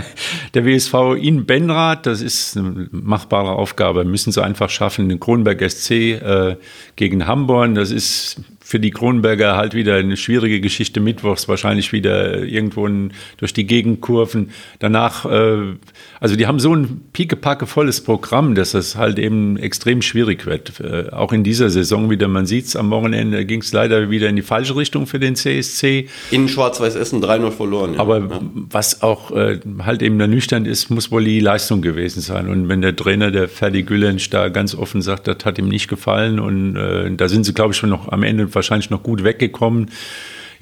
[0.55, 5.09] der WSV in Benrath, das ist eine machbare Aufgabe, müssen sie einfach schaffen.
[5.09, 6.57] Den Kronberg SC äh,
[6.97, 12.43] gegen Hamborn, das ist für die Kronberger halt wieder eine schwierige Geschichte mittwochs, wahrscheinlich wieder
[12.45, 14.53] irgendwo in, durch die Gegenkurven.
[14.79, 15.75] Danach, äh,
[16.19, 20.81] also die haben so ein piekepacke volles Programm, dass das halt eben extrem schwierig wird.
[20.81, 24.31] Äh, auch in dieser Saison wieder, man sieht es am Wochenende, ging es leider wieder
[24.31, 26.09] in die falsche Richtung für den CSC.
[26.31, 27.95] In Schwarz-Weiß Essen 3-0 verloren.
[27.95, 28.01] Ja.
[28.01, 28.41] Aber ja.
[28.71, 32.49] was auch äh, halt eben ernüchternd ist, muss wohl die Leistung gewesen sein.
[32.49, 35.89] Und wenn der Trainer, der Ferdi Güllensch, da ganz offen sagt, das hat ihm nicht
[35.89, 39.25] gefallen und äh, da sind sie, glaube ich, schon noch am Ende wahrscheinlich noch gut
[39.25, 39.91] weggekommen.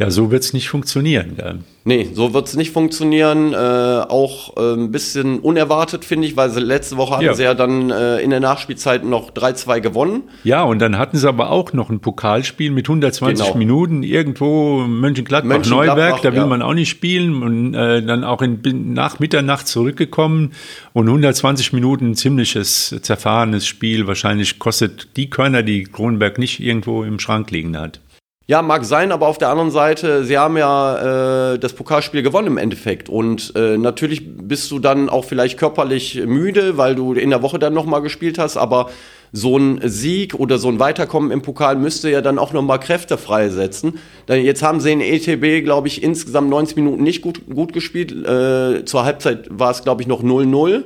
[0.02, 1.36] Ja, so wird es nicht funktionieren.
[1.36, 1.58] Gell?
[1.84, 3.52] Nee, so wird es nicht funktionieren.
[3.52, 7.34] Äh, auch äh, ein bisschen unerwartet, finde ich, weil sie letzte Woche hatten Ja.
[7.34, 10.22] sie ja dann äh, in der Nachspielzeit noch 3-2 gewonnen.
[10.44, 13.58] Ja, und dann hatten sie aber auch noch ein Pokalspiel mit 120 Genau.
[13.58, 16.46] Minuten irgendwo Mönchengladbach, Mönchengladbach, Neuberg, da will ja.
[16.46, 18.60] man auch nicht spielen und äh, dann auch in,
[18.92, 20.52] nach Mitternacht zurückgekommen
[20.92, 24.06] und 120 Minuten ein ziemliches zerfahrenes Spiel.
[24.08, 28.00] Wahrscheinlich kostet die Körner, die Kronenberg nicht irgendwo im Schrank liegen hat.
[28.48, 32.48] Ja, mag sein, aber auf der anderen Seite, sie haben ja äh, das Pokalspiel gewonnen
[32.48, 33.08] im Endeffekt.
[33.08, 37.60] Und äh, natürlich bist du dann auch vielleicht körperlich müde, weil du in der Woche
[37.60, 38.90] dann nochmal gespielt hast, aber
[39.32, 43.16] so ein Sieg oder so ein Weiterkommen im Pokal müsste ja dann auch nochmal Kräfte
[43.16, 43.98] freisetzen.
[44.28, 48.12] Denn jetzt haben sie in ETB, glaube ich, insgesamt 90 Minuten nicht gut, gut gespielt.
[48.12, 50.82] Äh, zur Halbzeit war es, glaube ich, noch 0-0.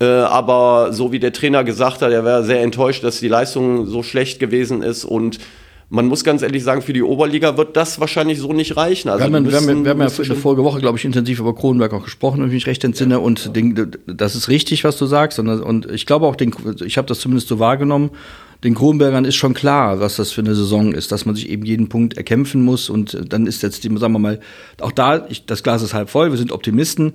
[0.00, 3.86] Äh, aber so wie der Trainer gesagt hat, er wäre sehr enttäuscht, dass die Leistung
[3.86, 5.38] so schlecht gewesen ist und
[5.88, 9.08] man muss ganz ehrlich sagen, für die Oberliga wird das wahrscheinlich so nicht reichen.
[9.08, 11.38] Also Wir haben, ja- wir haben, ja- wir haben ja vorige Woche, glaube ich, intensiv
[11.38, 13.20] über Kronenberg auch gesprochen, wenn ich mich recht entsinne.
[13.20, 15.38] Und den, das ist richtig, was du sagst.
[15.38, 16.52] Und, und ich glaube auch, den,
[16.84, 18.10] ich habe das zumindest so wahrgenommen,
[18.64, 21.64] den Kronenbergern ist schon klar, was das für eine Saison ist, dass man sich eben
[21.64, 22.88] jeden Punkt erkämpfen muss.
[22.90, 24.40] Und dann ist jetzt, die, sagen wir mal,
[24.80, 27.12] auch da, ich, das Glas ist halb voll, wir sind Optimisten.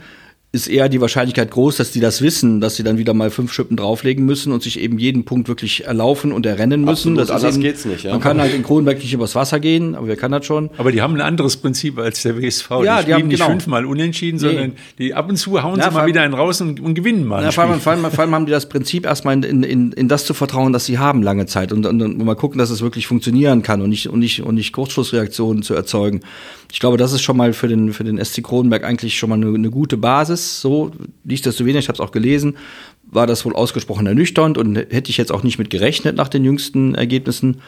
[0.54, 3.54] Ist eher die Wahrscheinlichkeit groß, dass die das wissen, dass sie dann wieder mal fünf
[3.54, 6.90] Schippen drauflegen müssen und sich eben jeden Punkt wirklich erlaufen und errennen müssen.
[7.18, 8.12] Absolut, das anders eben, geht's nicht, ja.
[8.12, 10.70] Man kann halt in Kronenberg nicht übers Wasser gehen, aber wer kann das schon?
[10.78, 12.70] Aber die haben ein anderes Prinzip als der WSV.
[12.84, 13.50] Ja, die die haben- nicht genau.
[13.52, 16.60] fünfmal unentschieden, sondern die ab und zu hauen Ja, sie mal allem- wieder einen raus
[16.60, 17.44] und, und gewinnen mal.
[17.44, 19.92] Ja, vor, allem, vor, allem, vor allem haben die das Prinzip erstmal in, in, in,
[19.94, 22.72] in das zu vertrauen, dass sie haben lange Zeit und, und, und mal gucken, dass
[22.72, 26.20] es wirklich funktionieren kann und nicht, und nicht, und nicht Kurzschlussreaktionen zu erzeugen.
[26.74, 29.36] Ich glaube, das ist schon mal für den, für den SC Kronenberg eigentlich schon mal
[29.36, 30.41] eine, eine gute Basis.
[30.42, 30.92] So,
[31.24, 32.58] nichtsdestoweniger, ich habe es auch gelesen,
[33.04, 36.46] war das wohl ausgesprochen ernüchternd und hätte ich jetzt auch nicht mit gerechnet nach den
[36.46, 37.62] jüngsten Ergebnissen.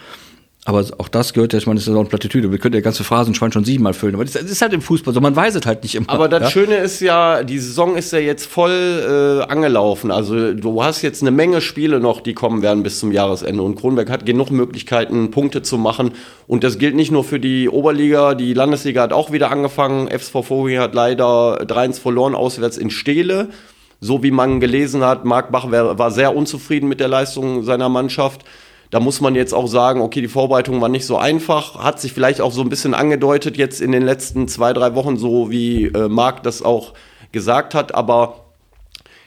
[0.65, 2.49] Aber auch das gehört ja, ich meine, das ist ja auch eine Plattitüde.
[2.49, 4.15] Wir können ja ganze Phrasenschwein schon siebenmal füllen.
[4.15, 6.09] Aber das ist halt im Fußball so, man weiß es halt nicht immer.
[6.09, 6.49] Aber das ja?
[6.51, 8.71] Schöne ist ja, die Saison ist ja jetzt voll
[9.45, 10.09] äh, angelaufen.
[10.09, 13.61] Also du hast jetzt eine Menge Spiele noch, die kommen werden bis zum Jahresende.
[13.61, 16.11] Und Kronberg hat genug Möglichkeiten, Punkte zu machen.
[16.47, 20.07] Und das gilt nicht nur für die Oberliga, die Landesliga hat auch wieder angefangen.
[20.07, 23.49] FSV Vogel hat leider 3-1 verloren auswärts in Steele.
[23.99, 28.45] So wie man gelesen hat, Marc Bach war sehr unzufrieden mit der Leistung seiner Mannschaft.
[28.93, 32.13] Da muss man jetzt auch sagen, okay, die Vorbereitung war nicht so einfach, hat sich
[32.13, 35.85] vielleicht auch so ein bisschen angedeutet jetzt in den letzten zwei, drei Wochen, so wie
[35.85, 36.93] äh, Marc das auch
[37.31, 38.41] gesagt hat, aber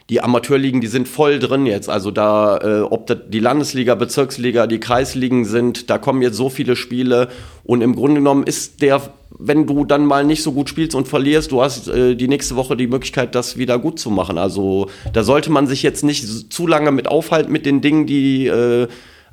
[0.08, 1.90] die Amateurligen, die sind voll drin jetzt.
[1.90, 6.48] Also da, äh, ob das die Landesliga, Bezirksliga, die Kreisligen sind, da kommen jetzt so
[6.48, 7.26] viele Spiele.
[7.64, 9.02] Und im Grunde genommen ist der,
[9.36, 12.54] wenn du dann mal nicht so gut spielst und verlierst, du hast äh, die nächste
[12.54, 14.38] Woche die Möglichkeit, das wieder gut zu machen.
[14.38, 18.46] Also da sollte man sich jetzt nicht zu lange mit aufhalten mit den Dingen, die
[18.46, 18.86] äh,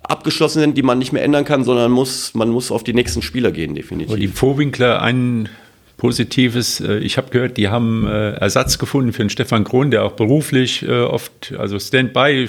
[0.04, 3.22] abgeschlossen sind, die man nicht mehr ändern kann, sondern muss, man muss auf die nächsten
[3.22, 4.12] Spieler gehen, definitiv.
[4.12, 5.50] Aber die Vorwinkler ein
[6.04, 10.04] Positives, äh, ich habe gehört, die haben äh, Ersatz gefunden für den Stefan Krohn, der
[10.04, 12.46] auch beruflich äh, oft, also Standby.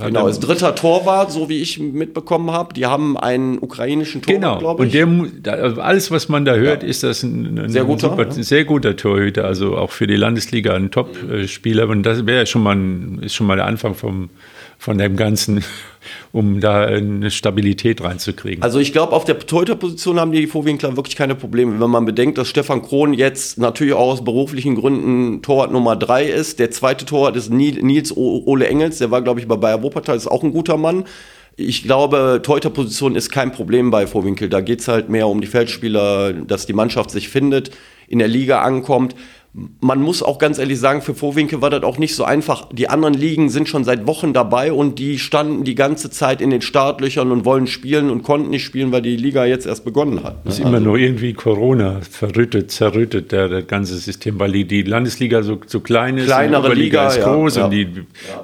[0.00, 2.74] hat Genau, als dritter Torwart, so wie ich mitbekommen habe.
[2.74, 6.82] Die haben einen ukrainischen Torwart, Genau, glaube und der, also alles, was man da hört,
[6.82, 8.42] ist das ein, ein Sehr guter, super, ja.
[8.42, 11.88] sehr guter Torhüter, also auch für die Landesliga ein Top-Spieler.
[11.88, 14.30] Und das wäre schon mal ein, ist schon mal der Anfang vom,
[14.78, 15.64] von dem Ganzen,
[16.32, 18.62] um da eine Stabilität reinzukriegen.
[18.62, 21.80] Also ich glaube, auf der Torhüterposition haben die Vorwinkler wirklich keine Probleme.
[21.80, 26.24] Wenn man bedenkt, dass Stefan Krohn jetzt natürlich auch aus beruflichen Gründen Torwart Nummer drei
[26.24, 26.58] ist.
[26.58, 30.16] Der zweite Torwart ist Nil- Nils Ole Engels, der war, glaube ich, bei Bayer Wuppertal,
[30.16, 31.04] ist auch ein guter Mann.
[31.56, 34.50] Ich glaube, Torhüterposition ist kein Problem bei Vorwinkel.
[34.50, 37.70] Da geht's halt mehr um die Feldspieler, dass die Mannschaft sich findet,
[38.08, 39.16] in der Liga ankommt.
[39.80, 42.68] Man muss auch ganz ehrlich sagen, für Vorwinkel war das auch nicht so einfach.
[42.72, 46.50] Die anderen Ligen sind schon seit Wochen dabei und die standen die ganze Zeit in
[46.50, 50.22] den Startlöchern und wollen spielen und konnten nicht spielen, weil die Liga jetzt erst begonnen
[50.22, 50.44] hat.
[50.44, 50.50] ne?
[50.50, 55.42] ist immer nur irgendwie Corona verrüttet, zerrüttet der, das ganze System, weil die, die Landesliga
[55.42, 57.64] so, so klein ist, Kleinere die Liga, ist ja, groß ja.
[57.64, 57.88] Und, die,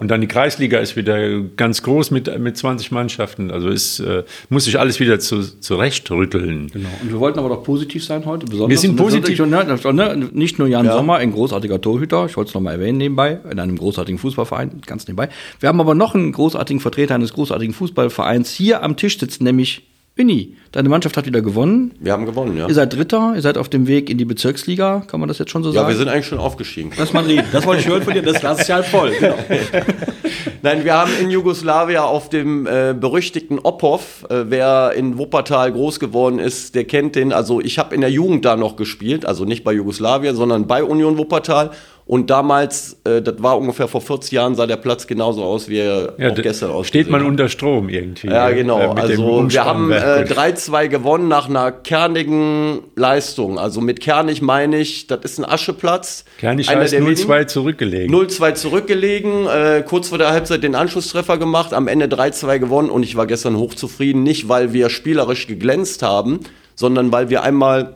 [0.01, 3.51] und dann die Kreisliga ist wieder ganz groß mit, mit 20 Mannschaften.
[3.51, 6.68] Also es äh, muss sich alles wieder zu, zurechtrütteln.
[6.72, 6.88] Genau.
[7.03, 8.46] Und wir wollten aber doch positiv sein heute.
[8.46, 8.70] Besonders.
[8.70, 9.37] Wir sind Und das positiv.
[9.37, 13.41] schon, ne, Nicht nur Jan Sommer, ein großartiger Torhüter, ich wollte es nochmal erwähnen nebenbei,
[13.51, 15.31] in einem großartigen Fußballverein, ganz nebenbei.
[15.59, 19.83] Wir haben aber noch einen großartigen Vertreter eines großartigen Fußballvereins hier am Tisch sitzen, nämlich
[20.14, 20.57] Winnie.
[20.72, 21.92] Deine Mannschaft hat wieder gewonnen.
[21.98, 22.68] Wir haben gewonnen, ja.
[22.68, 25.51] Ihr seid Dritter, ihr seid auf dem Weg in die Bezirksliga, kann man das jetzt
[25.51, 25.88] schon so Ja, sagen?
[25.88, 26.90] wir sind eigentlich schon aufgestiegen.
[26.98, 27.44] Lass mal reden.
[27.51, 29.12] Das wollte ich hören von dir, das Glas ist ja voll.
[29.18, 29.35] Genau.
[30.62, 35.98] Nein, wir haben in Jugoslawien auf dem äh, berüchtigten Opov, äh, wer in Wuppertal groß
[35.98, 37.33] geworden ist, der kennt den.
[37.33, 40.85] Also ich habe in der Jugend da noch gespielt, also nicht bei Jugoslawien, sondern bei
[40.85, 41.70] Union Wuppertal.
[42.05, 45.79] Und damals, äh, das war ungefähr vor 40 Jahren, sah der Platz genauso aus, wie
[45.79, 46.88] er Ja, auch gestern aussieht.
[46.88, 48.27] steht man unter Strom irgendwie.
[48.27, 48.81] Ja, äh, genau.
[48.81, 50.31] dem also wir haben äh, Umspannwerk.
[50.57, 53.59] 3-2 gewonnen nach einer kernigen Leistung.
[53.59, 56.25] Also mit kernig meine ich, das ist ein Ascheplatz.
[56.38, 57.31] Kernig Einer heißt der wenigen.
[57.31, 58.15] 0-2 zurückgelegen.
[58.15, 63.05] 0-2 zurückgelegen, äh, kurz vor der Halbzeit den Anschlusstreffer gemacht, am Ende 3-2 gewonnen und
[63.05, 64.25] ich war gestern hochzufrieden.
[64.25, 66.41] Nicht, weil wir spielerisch geglänzt haben,
[66.75, 67.95] sondern weil wir einmal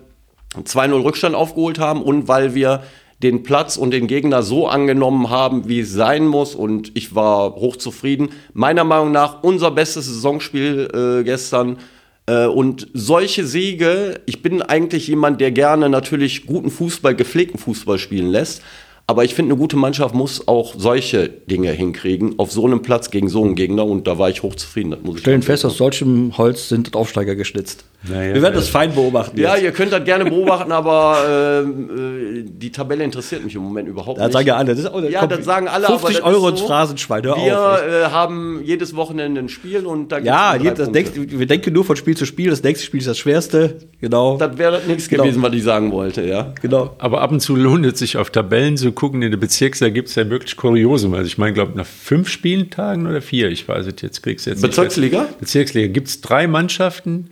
[0.63, 2.83] 2-0 Rückstand aufgeholt haben und weil wir
[3.23, 6.55] den Platz und den Gegner so angenommen haben, wie es sein muss.
[6.55, 8.31] Und ich war hochzufrieden.
[8.53, 11.79] Meiner Meinung nach unser bestes Saisonspiel äh, gestern.
[12.27, 17.99] Äh, und solche Siege, ich bin eigentlich jemand, der gerne natürlich guten Fußball, gepflegten Fußball
[17.99, 18.63] spielen lässt.
[19.09, 23.11] Aber ich finde, eine gute Mannschaft muss auch solche Dinge hinkriegen, auf so einem Platz
[23.13, 23.87] gegen so einen Gegner.
[23.87, 24.91] Und da war ich hochzufrieden.
[24.91, 27.85] Das muss ich Stellen fest, aus solchem Holz sind Aufsteiger geschnitzt.
[28.09, 29.39] Naja, Wir werden das fein beobachten.
[29.39, 29.63] Ja, jetzt.
[29.65, 34.19] ihr könnt das gerne beobachten, aber ähm, äh, die Tabelle interessiert mich im Moment überhaupt
[34.19, 34.33] Das nicht.
[34.35, 34.71] sagen ja alle.
[34.75, 36.67] Das ist auch, Ja, kommt das sagen alle, 50 aber das Euro ins so.
[36.67, 37.79] Phrasenschwein, hör Wir auf.
[37.83, 40.89] äh, haben jedes Wochenende ein Spiel und da Ja, Punkte.
[40.91, 42.51] nächste, wir denken nur von Spiel zu Spiel.
[42.51, 43.79] Das nächste Spiel ist das schwerste.
[44.01, 44.37] Genau.
[44.37, 45.23] Das wäre das nächste Genau.
[45.25, 46.53] gewesen, was ich sagen wollte, ja.
[46.61, 46.91] genau.
[46.99, 49.23] Aber ab und zu lohnt es sich auf Tabellen zu gucken.
[49.23, 51.15] In der Bezirksliga gibt es ja wirklich Kuriosum.
[51.15, 54.51] Also ich meine, glaube nach fünf Spieltagen oder vier, ich weiß es jetzt, kriegst du
[54.51, 55.25] jetzt nicht Bezirksliga?
[55.27, 55.39] fest.
[55.39, 57.31] Bezirksliga gibt es drei Mannschaften,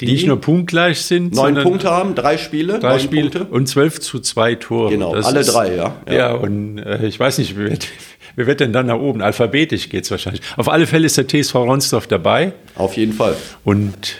[0.00, 3.44] die, nicht nur punktgleich sind, Neun Punkte haben, drei Spiele, drei Spiele Punkte.
[3.52, 4.88] und zwölf zu zwei Tore.
[4.92, 5.96] Genau, alle drei, ja.
[6.08, 6.32] Ja, Ja.
[6.32, 7.86] und äh, ich weiß nicht, wer wird,
[8.36, 9.20] wer wird denn dann nach oben?
[9.20, 10.40] Alphabetisch geht es wahrscheinlich.
[10.56, 12.52] Auf alle Fälle ist der TSV Ronsdorf dabei.
[12.76, 13.36] Auf jeden Fall.
[13.62, 14.16] Und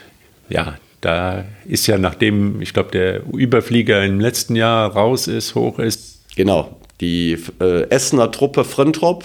[0.50, 5.78] ja, da ist ja, nachdem, ich glaube, der Überflieger im letzten Jahr raus ist, hoch
[5.78, 6.76] ist, Genau.
[7.00, 9.24] Die äh, Essener Truppe Frintrop,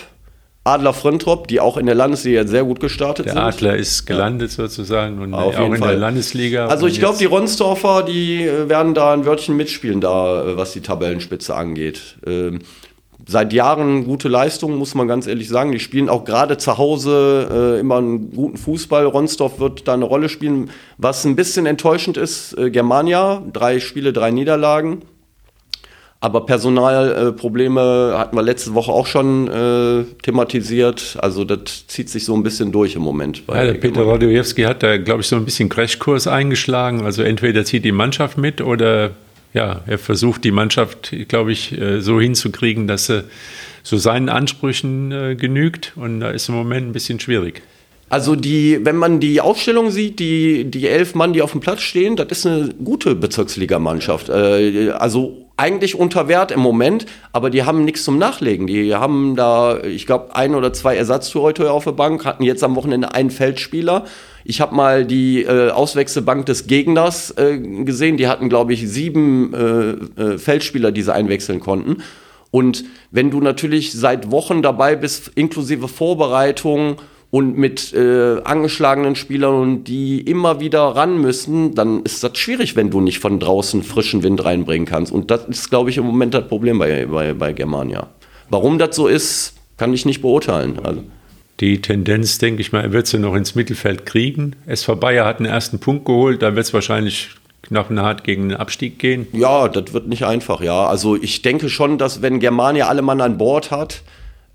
[0.64, 3.42] Adler Frintrop, die auch in der Landesliga sehr gut gestartet der sind.
[3.42, 5.90] Adler ist gelandet sozusagen und Auf auch in Fall.
[5.90, 6.68] der Landesliga.
[6.68, 10.74] Also ich glaube, die Ronsdorfer, die äh, werden da ein Wörtchen mitspielen, da, äh, was
[10.74, 12.18] die Tabellenspitze angeht.
[12.26, 12.60] Ähm,
[13.28, 15.72] seit Jahren gute Leistung, muss man ganz ehrlich sagen.
[15.72, 19.06] Die spielen auch gerade zu Hause äh, immer einen guten Fußball.
[19.06, 20.72] Ronsdorf wird da eine Rolle spielen.
[20.98, 25.04] Was ein bisschen enttäuschend ist, äh, Germania, drei Spiele, drei Niederlagen.
[26.26, 31.18] Aber Personalprobleme äh, hatten wir letzte Woche auch schon äh, thematisiert.
[31.22, 33.44] Also das zieht sich so ein bisschen durch im Moment.
[33.48, 34.02] Ja, der Peter.
[34.02, 37.06] Rodojewski hat da, glaube ich, so ein bisschen Crashkurs eingeschlagen.
[37.06, 39.12] Also entweder zieht die Mannschaft mit oder
[39.54, 43.24] ja, er versucht die Mannschaft, glaube ich, äh, so hinzukriegen, dass sie
[43.84, 45.94] so seinen Ansprüchen äh, genügt.
[45.96, 47.62] Und da ist im Moment ein bisschen schwierig.
[48.10, 51.84] Also die, wenn man die Aufstellung sieht, die, die elf Mann, die auf dem Platz
[51.84, 54.30] stehen, das ist eine gute Bezirksligamannschaft.
[54.30, 58.68] Äh, also eigentlich unter Wert im Moment, aber die haben nichts zum Nachlegen.
[58.68, 62.76] Die haben da, ich glaube, ein oder zwei Ersatztorhüter auf der Bank, hatten jetzt am
[62.76, 64.06] Wochenende einen Feldspieler.
[64.44, 68.18] Ich habe mal die äh, Auswechselbank des Gegners äh, gesehen.
[68.18, 72.04] Die hatten, glaube ich, sieben äh, äh, Feldspieler, die sie einwechseln konnten.
[72.52, 76.98] Und wenn du natürlich seit Wochen dabei bist, inklusive Vorbereitung
[77.36, 82.78] und mit äh, angeschlagenen Spielern und die immer wieder ran müssen, dann ist das schwierig,
[82.78, 85.12] wenn du nicht von draußen frischen Wind reinbringen kannst.
[85.12, 88.08] Und das ist, glaube ich, im Moment das Problem bei, bei, bei Germania.
[88.50, 90.80] Warum das so ist, kann ich nicht beurteilen.
[90.82, 91.04] Also,
[91.60, 94.56] Die Tendenz, denke ich mal, er wird sie noch ins Mittelfeld kriegen.
[94.66, 97.32] SV Bayer hat einen ersten Punkt geholt, da wird es wahrscheinlich
[97.64, 99.28] knochenhart gegen den Abstieg gehen.
[99.34, 100.86] ja, das wird nicht einfach, ja.
[100.86, 104.04] Also ich denke schon, dass wenn Germania alle Mann an Bord hat,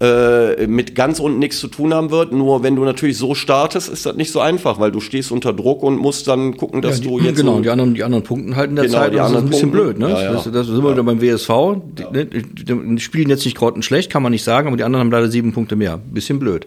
[0.02, 2.32] äh, mit ganz unten nichts zu tun haben wird.
[2.32, 5.52] Nur wenn du natürlich so startest, ist das nicht so einfach, weil du stehst unter
[5.52, 8.02] Druck und musst dann gucken, dass Ja, du die, jetzt genau, so die anderen, die
[8.02, 9.12] anderen Punkten halten der Genau, Zeit.
[9.12, 9.98] die das ist ein anderen bisschen Punkten.
[9.98, 10.08] blöd.
[10.08, 10.14] Ne?
[10.14, 10.32] Ja, ja.
[10.32, 11.50] Das, das sind wir wieder beim WSV.
[11.98, 15.04] Die, ne, die, die spielen jetzt nicht grottenschlecht, kann man nicht sagen, aber die anderen
[15.04, 15.98] haben leider sieben Punkte mehr.
[15.98, 16.66] Bisschen blöd.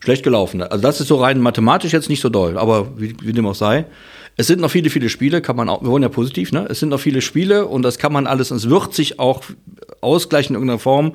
[0.00, 0.62] Schlecht gelaufen.
[0.62, 3.54] Also das ist so rein mathematisch jetzt nicht so doll, aber wie, wie dem auch
[3.54, 3.84] sei.
[4.38, 6.66] Es sind noch viele, viele Spiele, kann man auch, wir wollen ja positiv, ne?
[6.70, 9.42] Es sind noch viele Spiele und das kann man alles, es wird sich auch
[10.00, 11.12] ausgleichen in irgendeiner Form.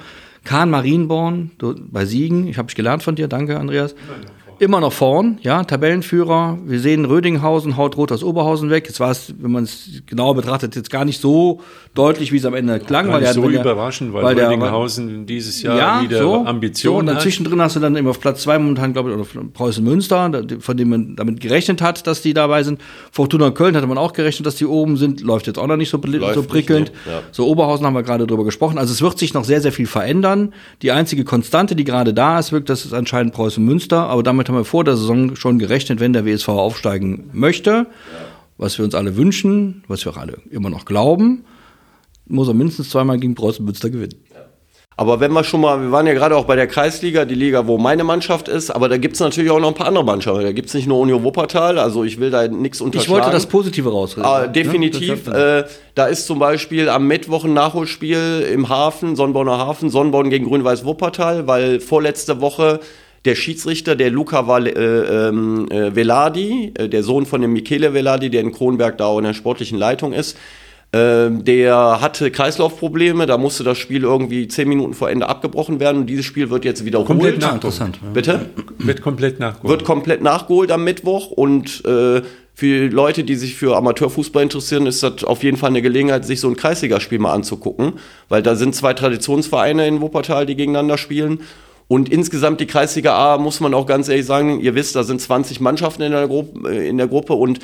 [0.47, 1.51] Kahn Marienborn
[1.91, 3.95] bei Siegen, ich habe ich gelernt von dir, danke Andreas.
[4.59, 6.57] Immer noch vorn, ja, Tabellenführer.
[6.65, 8.85] Wir sehen Rödinghausen haut rot aus Oberhausen weg.
[8.87, 11.61] Jetzt war es, wenn man es genauer betrachtet, jetzt gar nicht so
[11.93, 13.05] deutlich, wie es am Ende klang.
[13.07, 16.43] Nicht der- so weil der- überraschend, weil, weil der- Rödinghausen dieses Jahr ja, wieder so,
[16.43, 17.17] Ambitionen so, und hat.
[17.17, 20.75] dazwischen hast du dann immer auf Platz zwei momentan, glaube ich, oder Preußen Münster, von
[20.75, 22.81] dem man damit gerechnet hat, dass die dabei sind.
[23.11, 25.21] Fortuna Köln hatte man auch gerechnet, dass die oben sind.
[25.21, 26.91] Läuft jetzt auch noch nicht so, Läuft so nicht, prickelnd.
[27.05, 27.19] nee, ja.
[27.31, 28.79] So Oberhausen haben wir gerade drüber gesprochen.
[28.79, 30.53] Also es wird sich noch sehr, sehr viel verändern.
[30.81, 34.07] Die einzige Konstante, die gerade da ist, wirkt, das ist anscheinend Preußen Münster.
[34.09, 37.87] Aber damit haben wir vor der Saison schon gerechnet, wenn der WSV aufsteigen möchte,
[38.57, 41.45] was wir uns alle wünschen, was wir auch alle immer noch glauben,
[42.25, 44.15] muss er mindestens zweimal gegen Preußen Münster gewinnen.
[44.99, 47.67] Aber wenn wir schon mal, wir waren ja gerade auch bei der Kreisliga, die Liga,
[47.67, 50.41] wo meine Mannschaft ist, aber da gibt es natürlich auch noch ein paar andere Mannschaften.
[50.41, 53.19] Da gibt es nicht nur Union Wuppertal, also ich will da nichts unterschlagen.
[53.19, 54.27] Ich wollte das Positive rausreden.
[54.27, 55.27] Ah, definitiv.
[55.27, 55.65] Ne?
[55.67, 60.45] Äh, da ist zum Beispiel am Mittwoch ein Nachholspiel im Hafen, Sonnenborner Hafen, Sonnenborn gegen
[60.45, 62.79] Grün-Weiß Wuppertal, weil vorletzte Woche
[63.27, 64.71] der Schiedsrichter, der Luca Val äh,
[65.29, 69.19] ähm, äh, Velardi, äh, der Sohn von dem Michele Velardi, der in Kronberg da auch
[69.19, 70.37] in der sportlichen Leitung ist,
[70.93, 75.97] ähm, der hatte Kreislaufprobleme, da musste das Spiel irgendwie zehn Minuten vor Ende abgebrochen werden
[76.01, 77.07] und dieses Spiel wird jetzt wiederholt.
[77.07, 77.99] Komplett nach- Interessant.
[78.01, 78.09] ja.
[78.13, 78.45] Bitte?
[78.79, 79.69] Wird komplett nachgeholt.
[79.69, 82.21] Wird komplett nachgeholt am Mittwoch und äh,
[82.53, 86.39] für Leute, die sich für Amateurfußball interessieren, ist das auf jeden Fall eine Gelegenheit, sich
[86.39, 87.93] so ein Kreisligaspiel mal anzugucken,
[88.29, 91.41] weil da sind zwei Traditionsvereine in Wuppertal, die gegeneinander spielen.
[91.87, 95.21] Und insgesamt die Kreisliga A, muss man auch ganz ehrlich sagen, ihr wisst, da sind
[95.21, 97.59] 20 Mannschaften in der, Gru äh, in der Gruppe und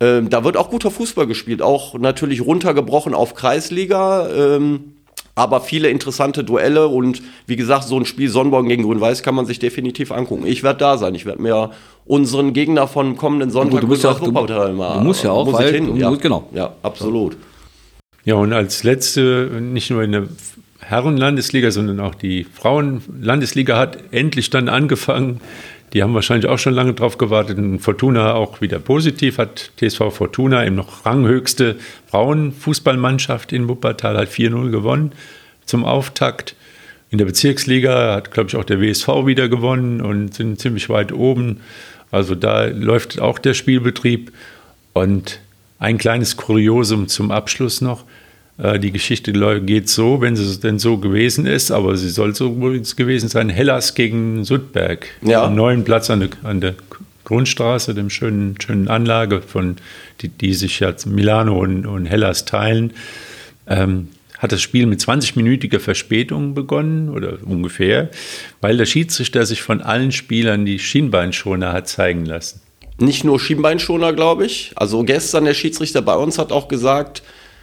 [0.00, 4.28] ähm, da wird auch guter Fußball gespielt, auch natürlich runtergebrochen auf Kreisliga.
[4.30, 4.94] Ähm,
[5.34, 9.46] aber viele interessante Duelle und wie gesagt, so ein Spiel Sonnenborn gegen Grün-Weiß kann man
[9.46, 10.44] sich definitiv angucken.
[10.46, 11.14] Ich werde da sein.
[11.14, 11.70] Ich werde mir
[12.06, 15.44] unseren Gegner von kommenden Sonntag du musst ja auch- du- mal- du musst ja auch,
[15.46, 15.86] muss weil hin.
[15.86, 16.10] du ja.
[16.16, 16.48] genau.
[16.52, 17.36] Ja, absolut.
[18.24, 20.24] Ja, und als letzte, nicht nur in der
[20.88, 25.40] Herrenlandesliga, sondern auch die Frauenlandesliga hat endlich dann angefangen.
[25.92, 27.58] Die haben wahrscheinlich auch schon lange drauf gewartet.
[27.58, 34.28] Und Fortuna auch wieder positiv, hat TSV Fortuna eben noch ranghöchste Frauenfußballmannschaft in Wuppertal, hat
[34.28, 35.12] 4-0 gewonnen
[35.66, 36.56] zum Auftakt.
[37.10, 41.12] In der Bezirksliga hat, glaube ich, auch der WSV wieder gewonnen und sind ziemlich weit
[41.12, 41.60] oben.
[42.10, 44.32] Also da läuft auch der Spielbetrieb.
[44.94, 45.40] Und
[45.78, 48.04] ein kleines Kuriosum zum Abschluss noch.
[48.58, 52.52] Äh, Die Geschichte geht so, wenn sie denn so gewesen ist, aber sie soll so
[52.52, 53.48] gewesen sein.
[53.48, 55.06] Hellas gegen Sudberg.
[55.22, 55.44] Ja.
[55.44, 56.74] Am neuen Platz an der, an der
[57.24, 59.76] Grundstraße, dem schönen, schönen Anlage, von,
[60.20, 62.92] die, die sich ja Milano und, und Hellas teilen.
[63.66, 68.08] Ähm, hat das Spiel mit 20-minütiger Verspätung begonnen oder ungefähr,
[68.60, 72.60] weil der Schiedsrichter sich von allen Spielern die Schienbeinschoner hat zeigen lassen.
[72.98, 74.72] Nicht nur Schienbeinschoner, glaube ich.
[74.76, 77.22] Also gestern der Schiedsrichter bei uns hat auch gesagt,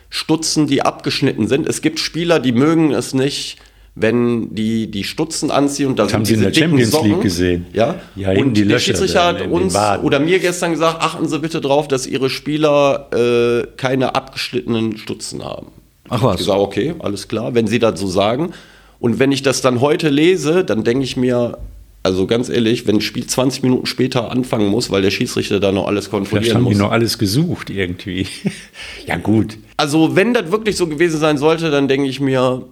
[0.09, 1.67] Stutzen, die abgeschnitten sind.
[1.67, 3.57] Es gibt Spieler, die mögen es nicht,
[3.95, 6.91] wenn die die Stutzen anziehen und dann haben sind sie in diese der dicken Champions
[6.91, 7.09] Socken.
[7.11, 7.65] League gesehen.
[7.73, 7.95] Ja.
[8.15, 11.87] Ja, und die der Schiedsrichter hat uns oder mir gestern gesagt, achten Sie bitte drauf,
[11.87, 15.67] dass Ihre Spieler äh, keine abgeschnittenen Stutzen haben.
[16.09, 16.37] Ach Ich was.
[16.37, 18.51] gesagt, okay, alles klar, wenn Sie das so sagen.
[18.99, 21.57] Und wenn ich das dann heute lese, dann denke ich mir,
[22.05, 25.71] also ganz ehrlich, wenn ein Spiel 20 Minuten später anfangen muss, weil der Schiedsrichter da
[25.71, 26.77] noch alles Vielleicht kontrollieren haben die muss.
[26.77, 28.27] noch alles gesucht irgendwie.
[29.07, 32.63] ja gut, Also wenn das wirklich so gewesen sein sollte, dann denke ich mir,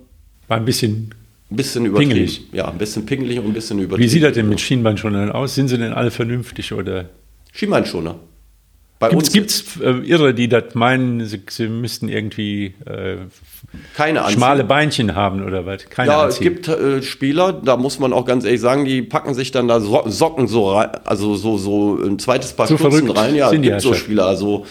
[0.48, 1.14] war ein bisschen.
[1.52, 2.12] ein bisschen übertrieben.
[2.12, 2.42] Pingelig.
[2.52, 4.04] Ja, ein bisschen pingelig und ein bisschen übertrieben.
[4.04, 5.56] Wie sieht das denn mit Schienbeinschonern aus?
[5.56, 7.10] Sind sie denn alle vernünftig oder
[7.54, 8.20] Schienbeinschoner.
[9.00, 13.18] Bei Gibt's, uns gibt's äh, Irre, die das meinen, sie, sie müssten irgendwie äh,
[13.96, 15.90] keine schmale Beinchen haben oder was?
[15.90, 16.54] Keine Ja, es anziehen.
[16.54, 19.82] gibt äh, Spieler, da muss man auch ganz ehrlich sagen, die packen sich dann da
[19.82, 23.36] so Socken so rein, also so, so ein zweites Paar So Stutzen rein.
[23.36, 23.94] Ja, es sind gibt so.
[23.94, 24.66] Spieler, also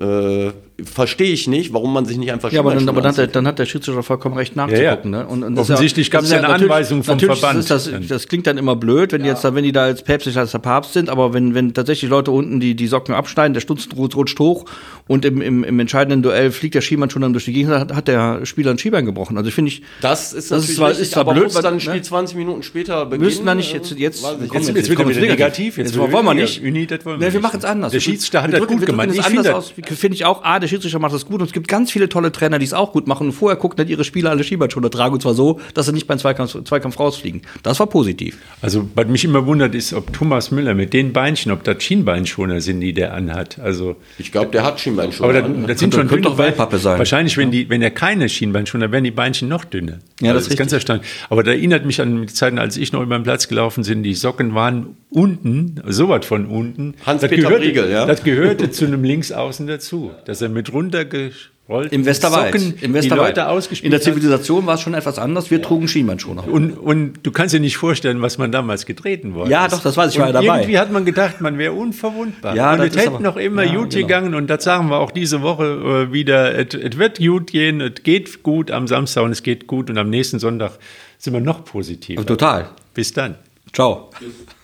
[0.00, 0.52] äh,
[0.84, 3.26] verstehe ich nicht, warum man sich nicht einfach Ja, aber dann, aber dann, hat der,
[3.28, 4.66] dann hat der Schiedsrichter vollkommen recht ja.
[4.66, 5.10] nachzugucken.
[5.10, 5.26] Ne?
[5.26, 7.58] Und, und Offensichtlich das ist ja eine Anweisung vom Verband.
[7.58, 10.02] Ist das, das klingt dann immer blöd, wenn die jetzt da, wenn die da als
[10.02, 13.54] päpstlich als der Papst sind, aber wenn, wenn tatsächlich Leute unten die, die Socken abschneiden,
[13.54, 14.66] der Stutzen rutscht, hoch
[15.08, 17.94] und im, im, im entscheidenden Duell fliegt der Schiemann schon dann durch die Gegend, hat,
[17.94, 19.38] hat der Spieler ein Schienbein gebrochen.
[19.38, 21.62] Also finde ich, Das ist Das ist zwar- richtig, ist zwar aber blöd, muss weil-
[21.62, 21.80] dann ein ne?
[21.80, 23.24] Spiel 20 Minuten später beginnen?
[23.24, 25.98] müssen wir nicht jetzt, jetzt, kommen Jetzt- jetzt, jetzt wird kommen wieder negativ, jetzt Jetzt
[25.98, 26.62] wollen wir nicht.
[26.62, 27.92] Wollen wir machen es anders.
[27.92, 29.08] Der Schiedsrichter hat wir das drücken, gut gemacht.
[29.08, 29.72] es Ich anders finde, aus.
[29.98, 32.30] Finde ich auch, A, der Schiedsrichter macht das gut und es gibt ganz viele tolle
[32.32, 35.14] Trainer, die es auch gut machen und vorher gucken, dass ihre Spieler alle Schienbeinschoner tragen
[35.14, 37.42] und zwar so, dass sie nicht beim Zweikampf, Zweikampf rausfliegen.
[37.62, 38.38] Das war positiv.
[38.60, 42.60] Also, was mich immer wundert, ist, ob Thomas Müller mit den Beinchen, ob das Schienbeinschoner
[42.60, 43.58] sind, die der anhat.
[43.58, 45.28] Also, Ich glaube, der hat Schienbeinschoner.
[45.30, 45.66] aber das, an.
[45.66, 46.82] das sind Könnte- schon könnte dünne doch Wellpappe Beine.
[46.82, 46.98] sein.
[46.98, 49.98] Wahrscheinlich, wenn, die, wenn er keine Schienbeinschoner, werden die Beinchen noch dünner.
[50.20, 51.06] Ja, das Also ist ganz erstaunlich.
[51.30, 54.02] Aber da erinnert mich an die Zeiten, als ich noch über den Platz gelaufen bin,
[54.02, 56.94] die Socken waren unten, so was von unten.
[57.04, 58.06] Hans-Peter Das gehörte- Briegel, ja?
[58.06, 62.52] Das gehörte zu einem Linksaußen dazu, dass er mit runtergerollten Im Westerwald.
[62.52, 63.36] Socken Im die Westerwald.
[63.36, 64.04] Leute ausgespielt In der hat.
[64.04, 65.50] Zivilisation war es schon etwas anders.
[65.50, 66.48] Wir trugen Schienbeinschoner.
[66.48, 69.72] Und, und du kannst dir nicht vorstellen, was man damals getreten worden Ja, ist.
[69.72, 70.60] doch, das weiß ich, war ja dabei.
[70.60, 72.56] Irgendwie hat man gedacht, man wäre unverwundbar.
[72.56, 74.06] Ja, und es hätte noch immer ja, gut genau.
[74.06, 74.34] gegangen.
[74.34, 76.58] Und das sagen wir auch diese Woche äh, wieder.
[76.58, 79.90] Es es wird gut gehen, es geht gut am Samstag und es geht gut.
[79.90, 80.78] Und am nächsten Sonntag
[81.18, 82.26] sind wir noch positiver.
[82.26, 82.70] Total.
[82.94, 83.36] Bis dann.
[83.72, 84.10] Ciao.
[84.18, 84.55] Tschüss.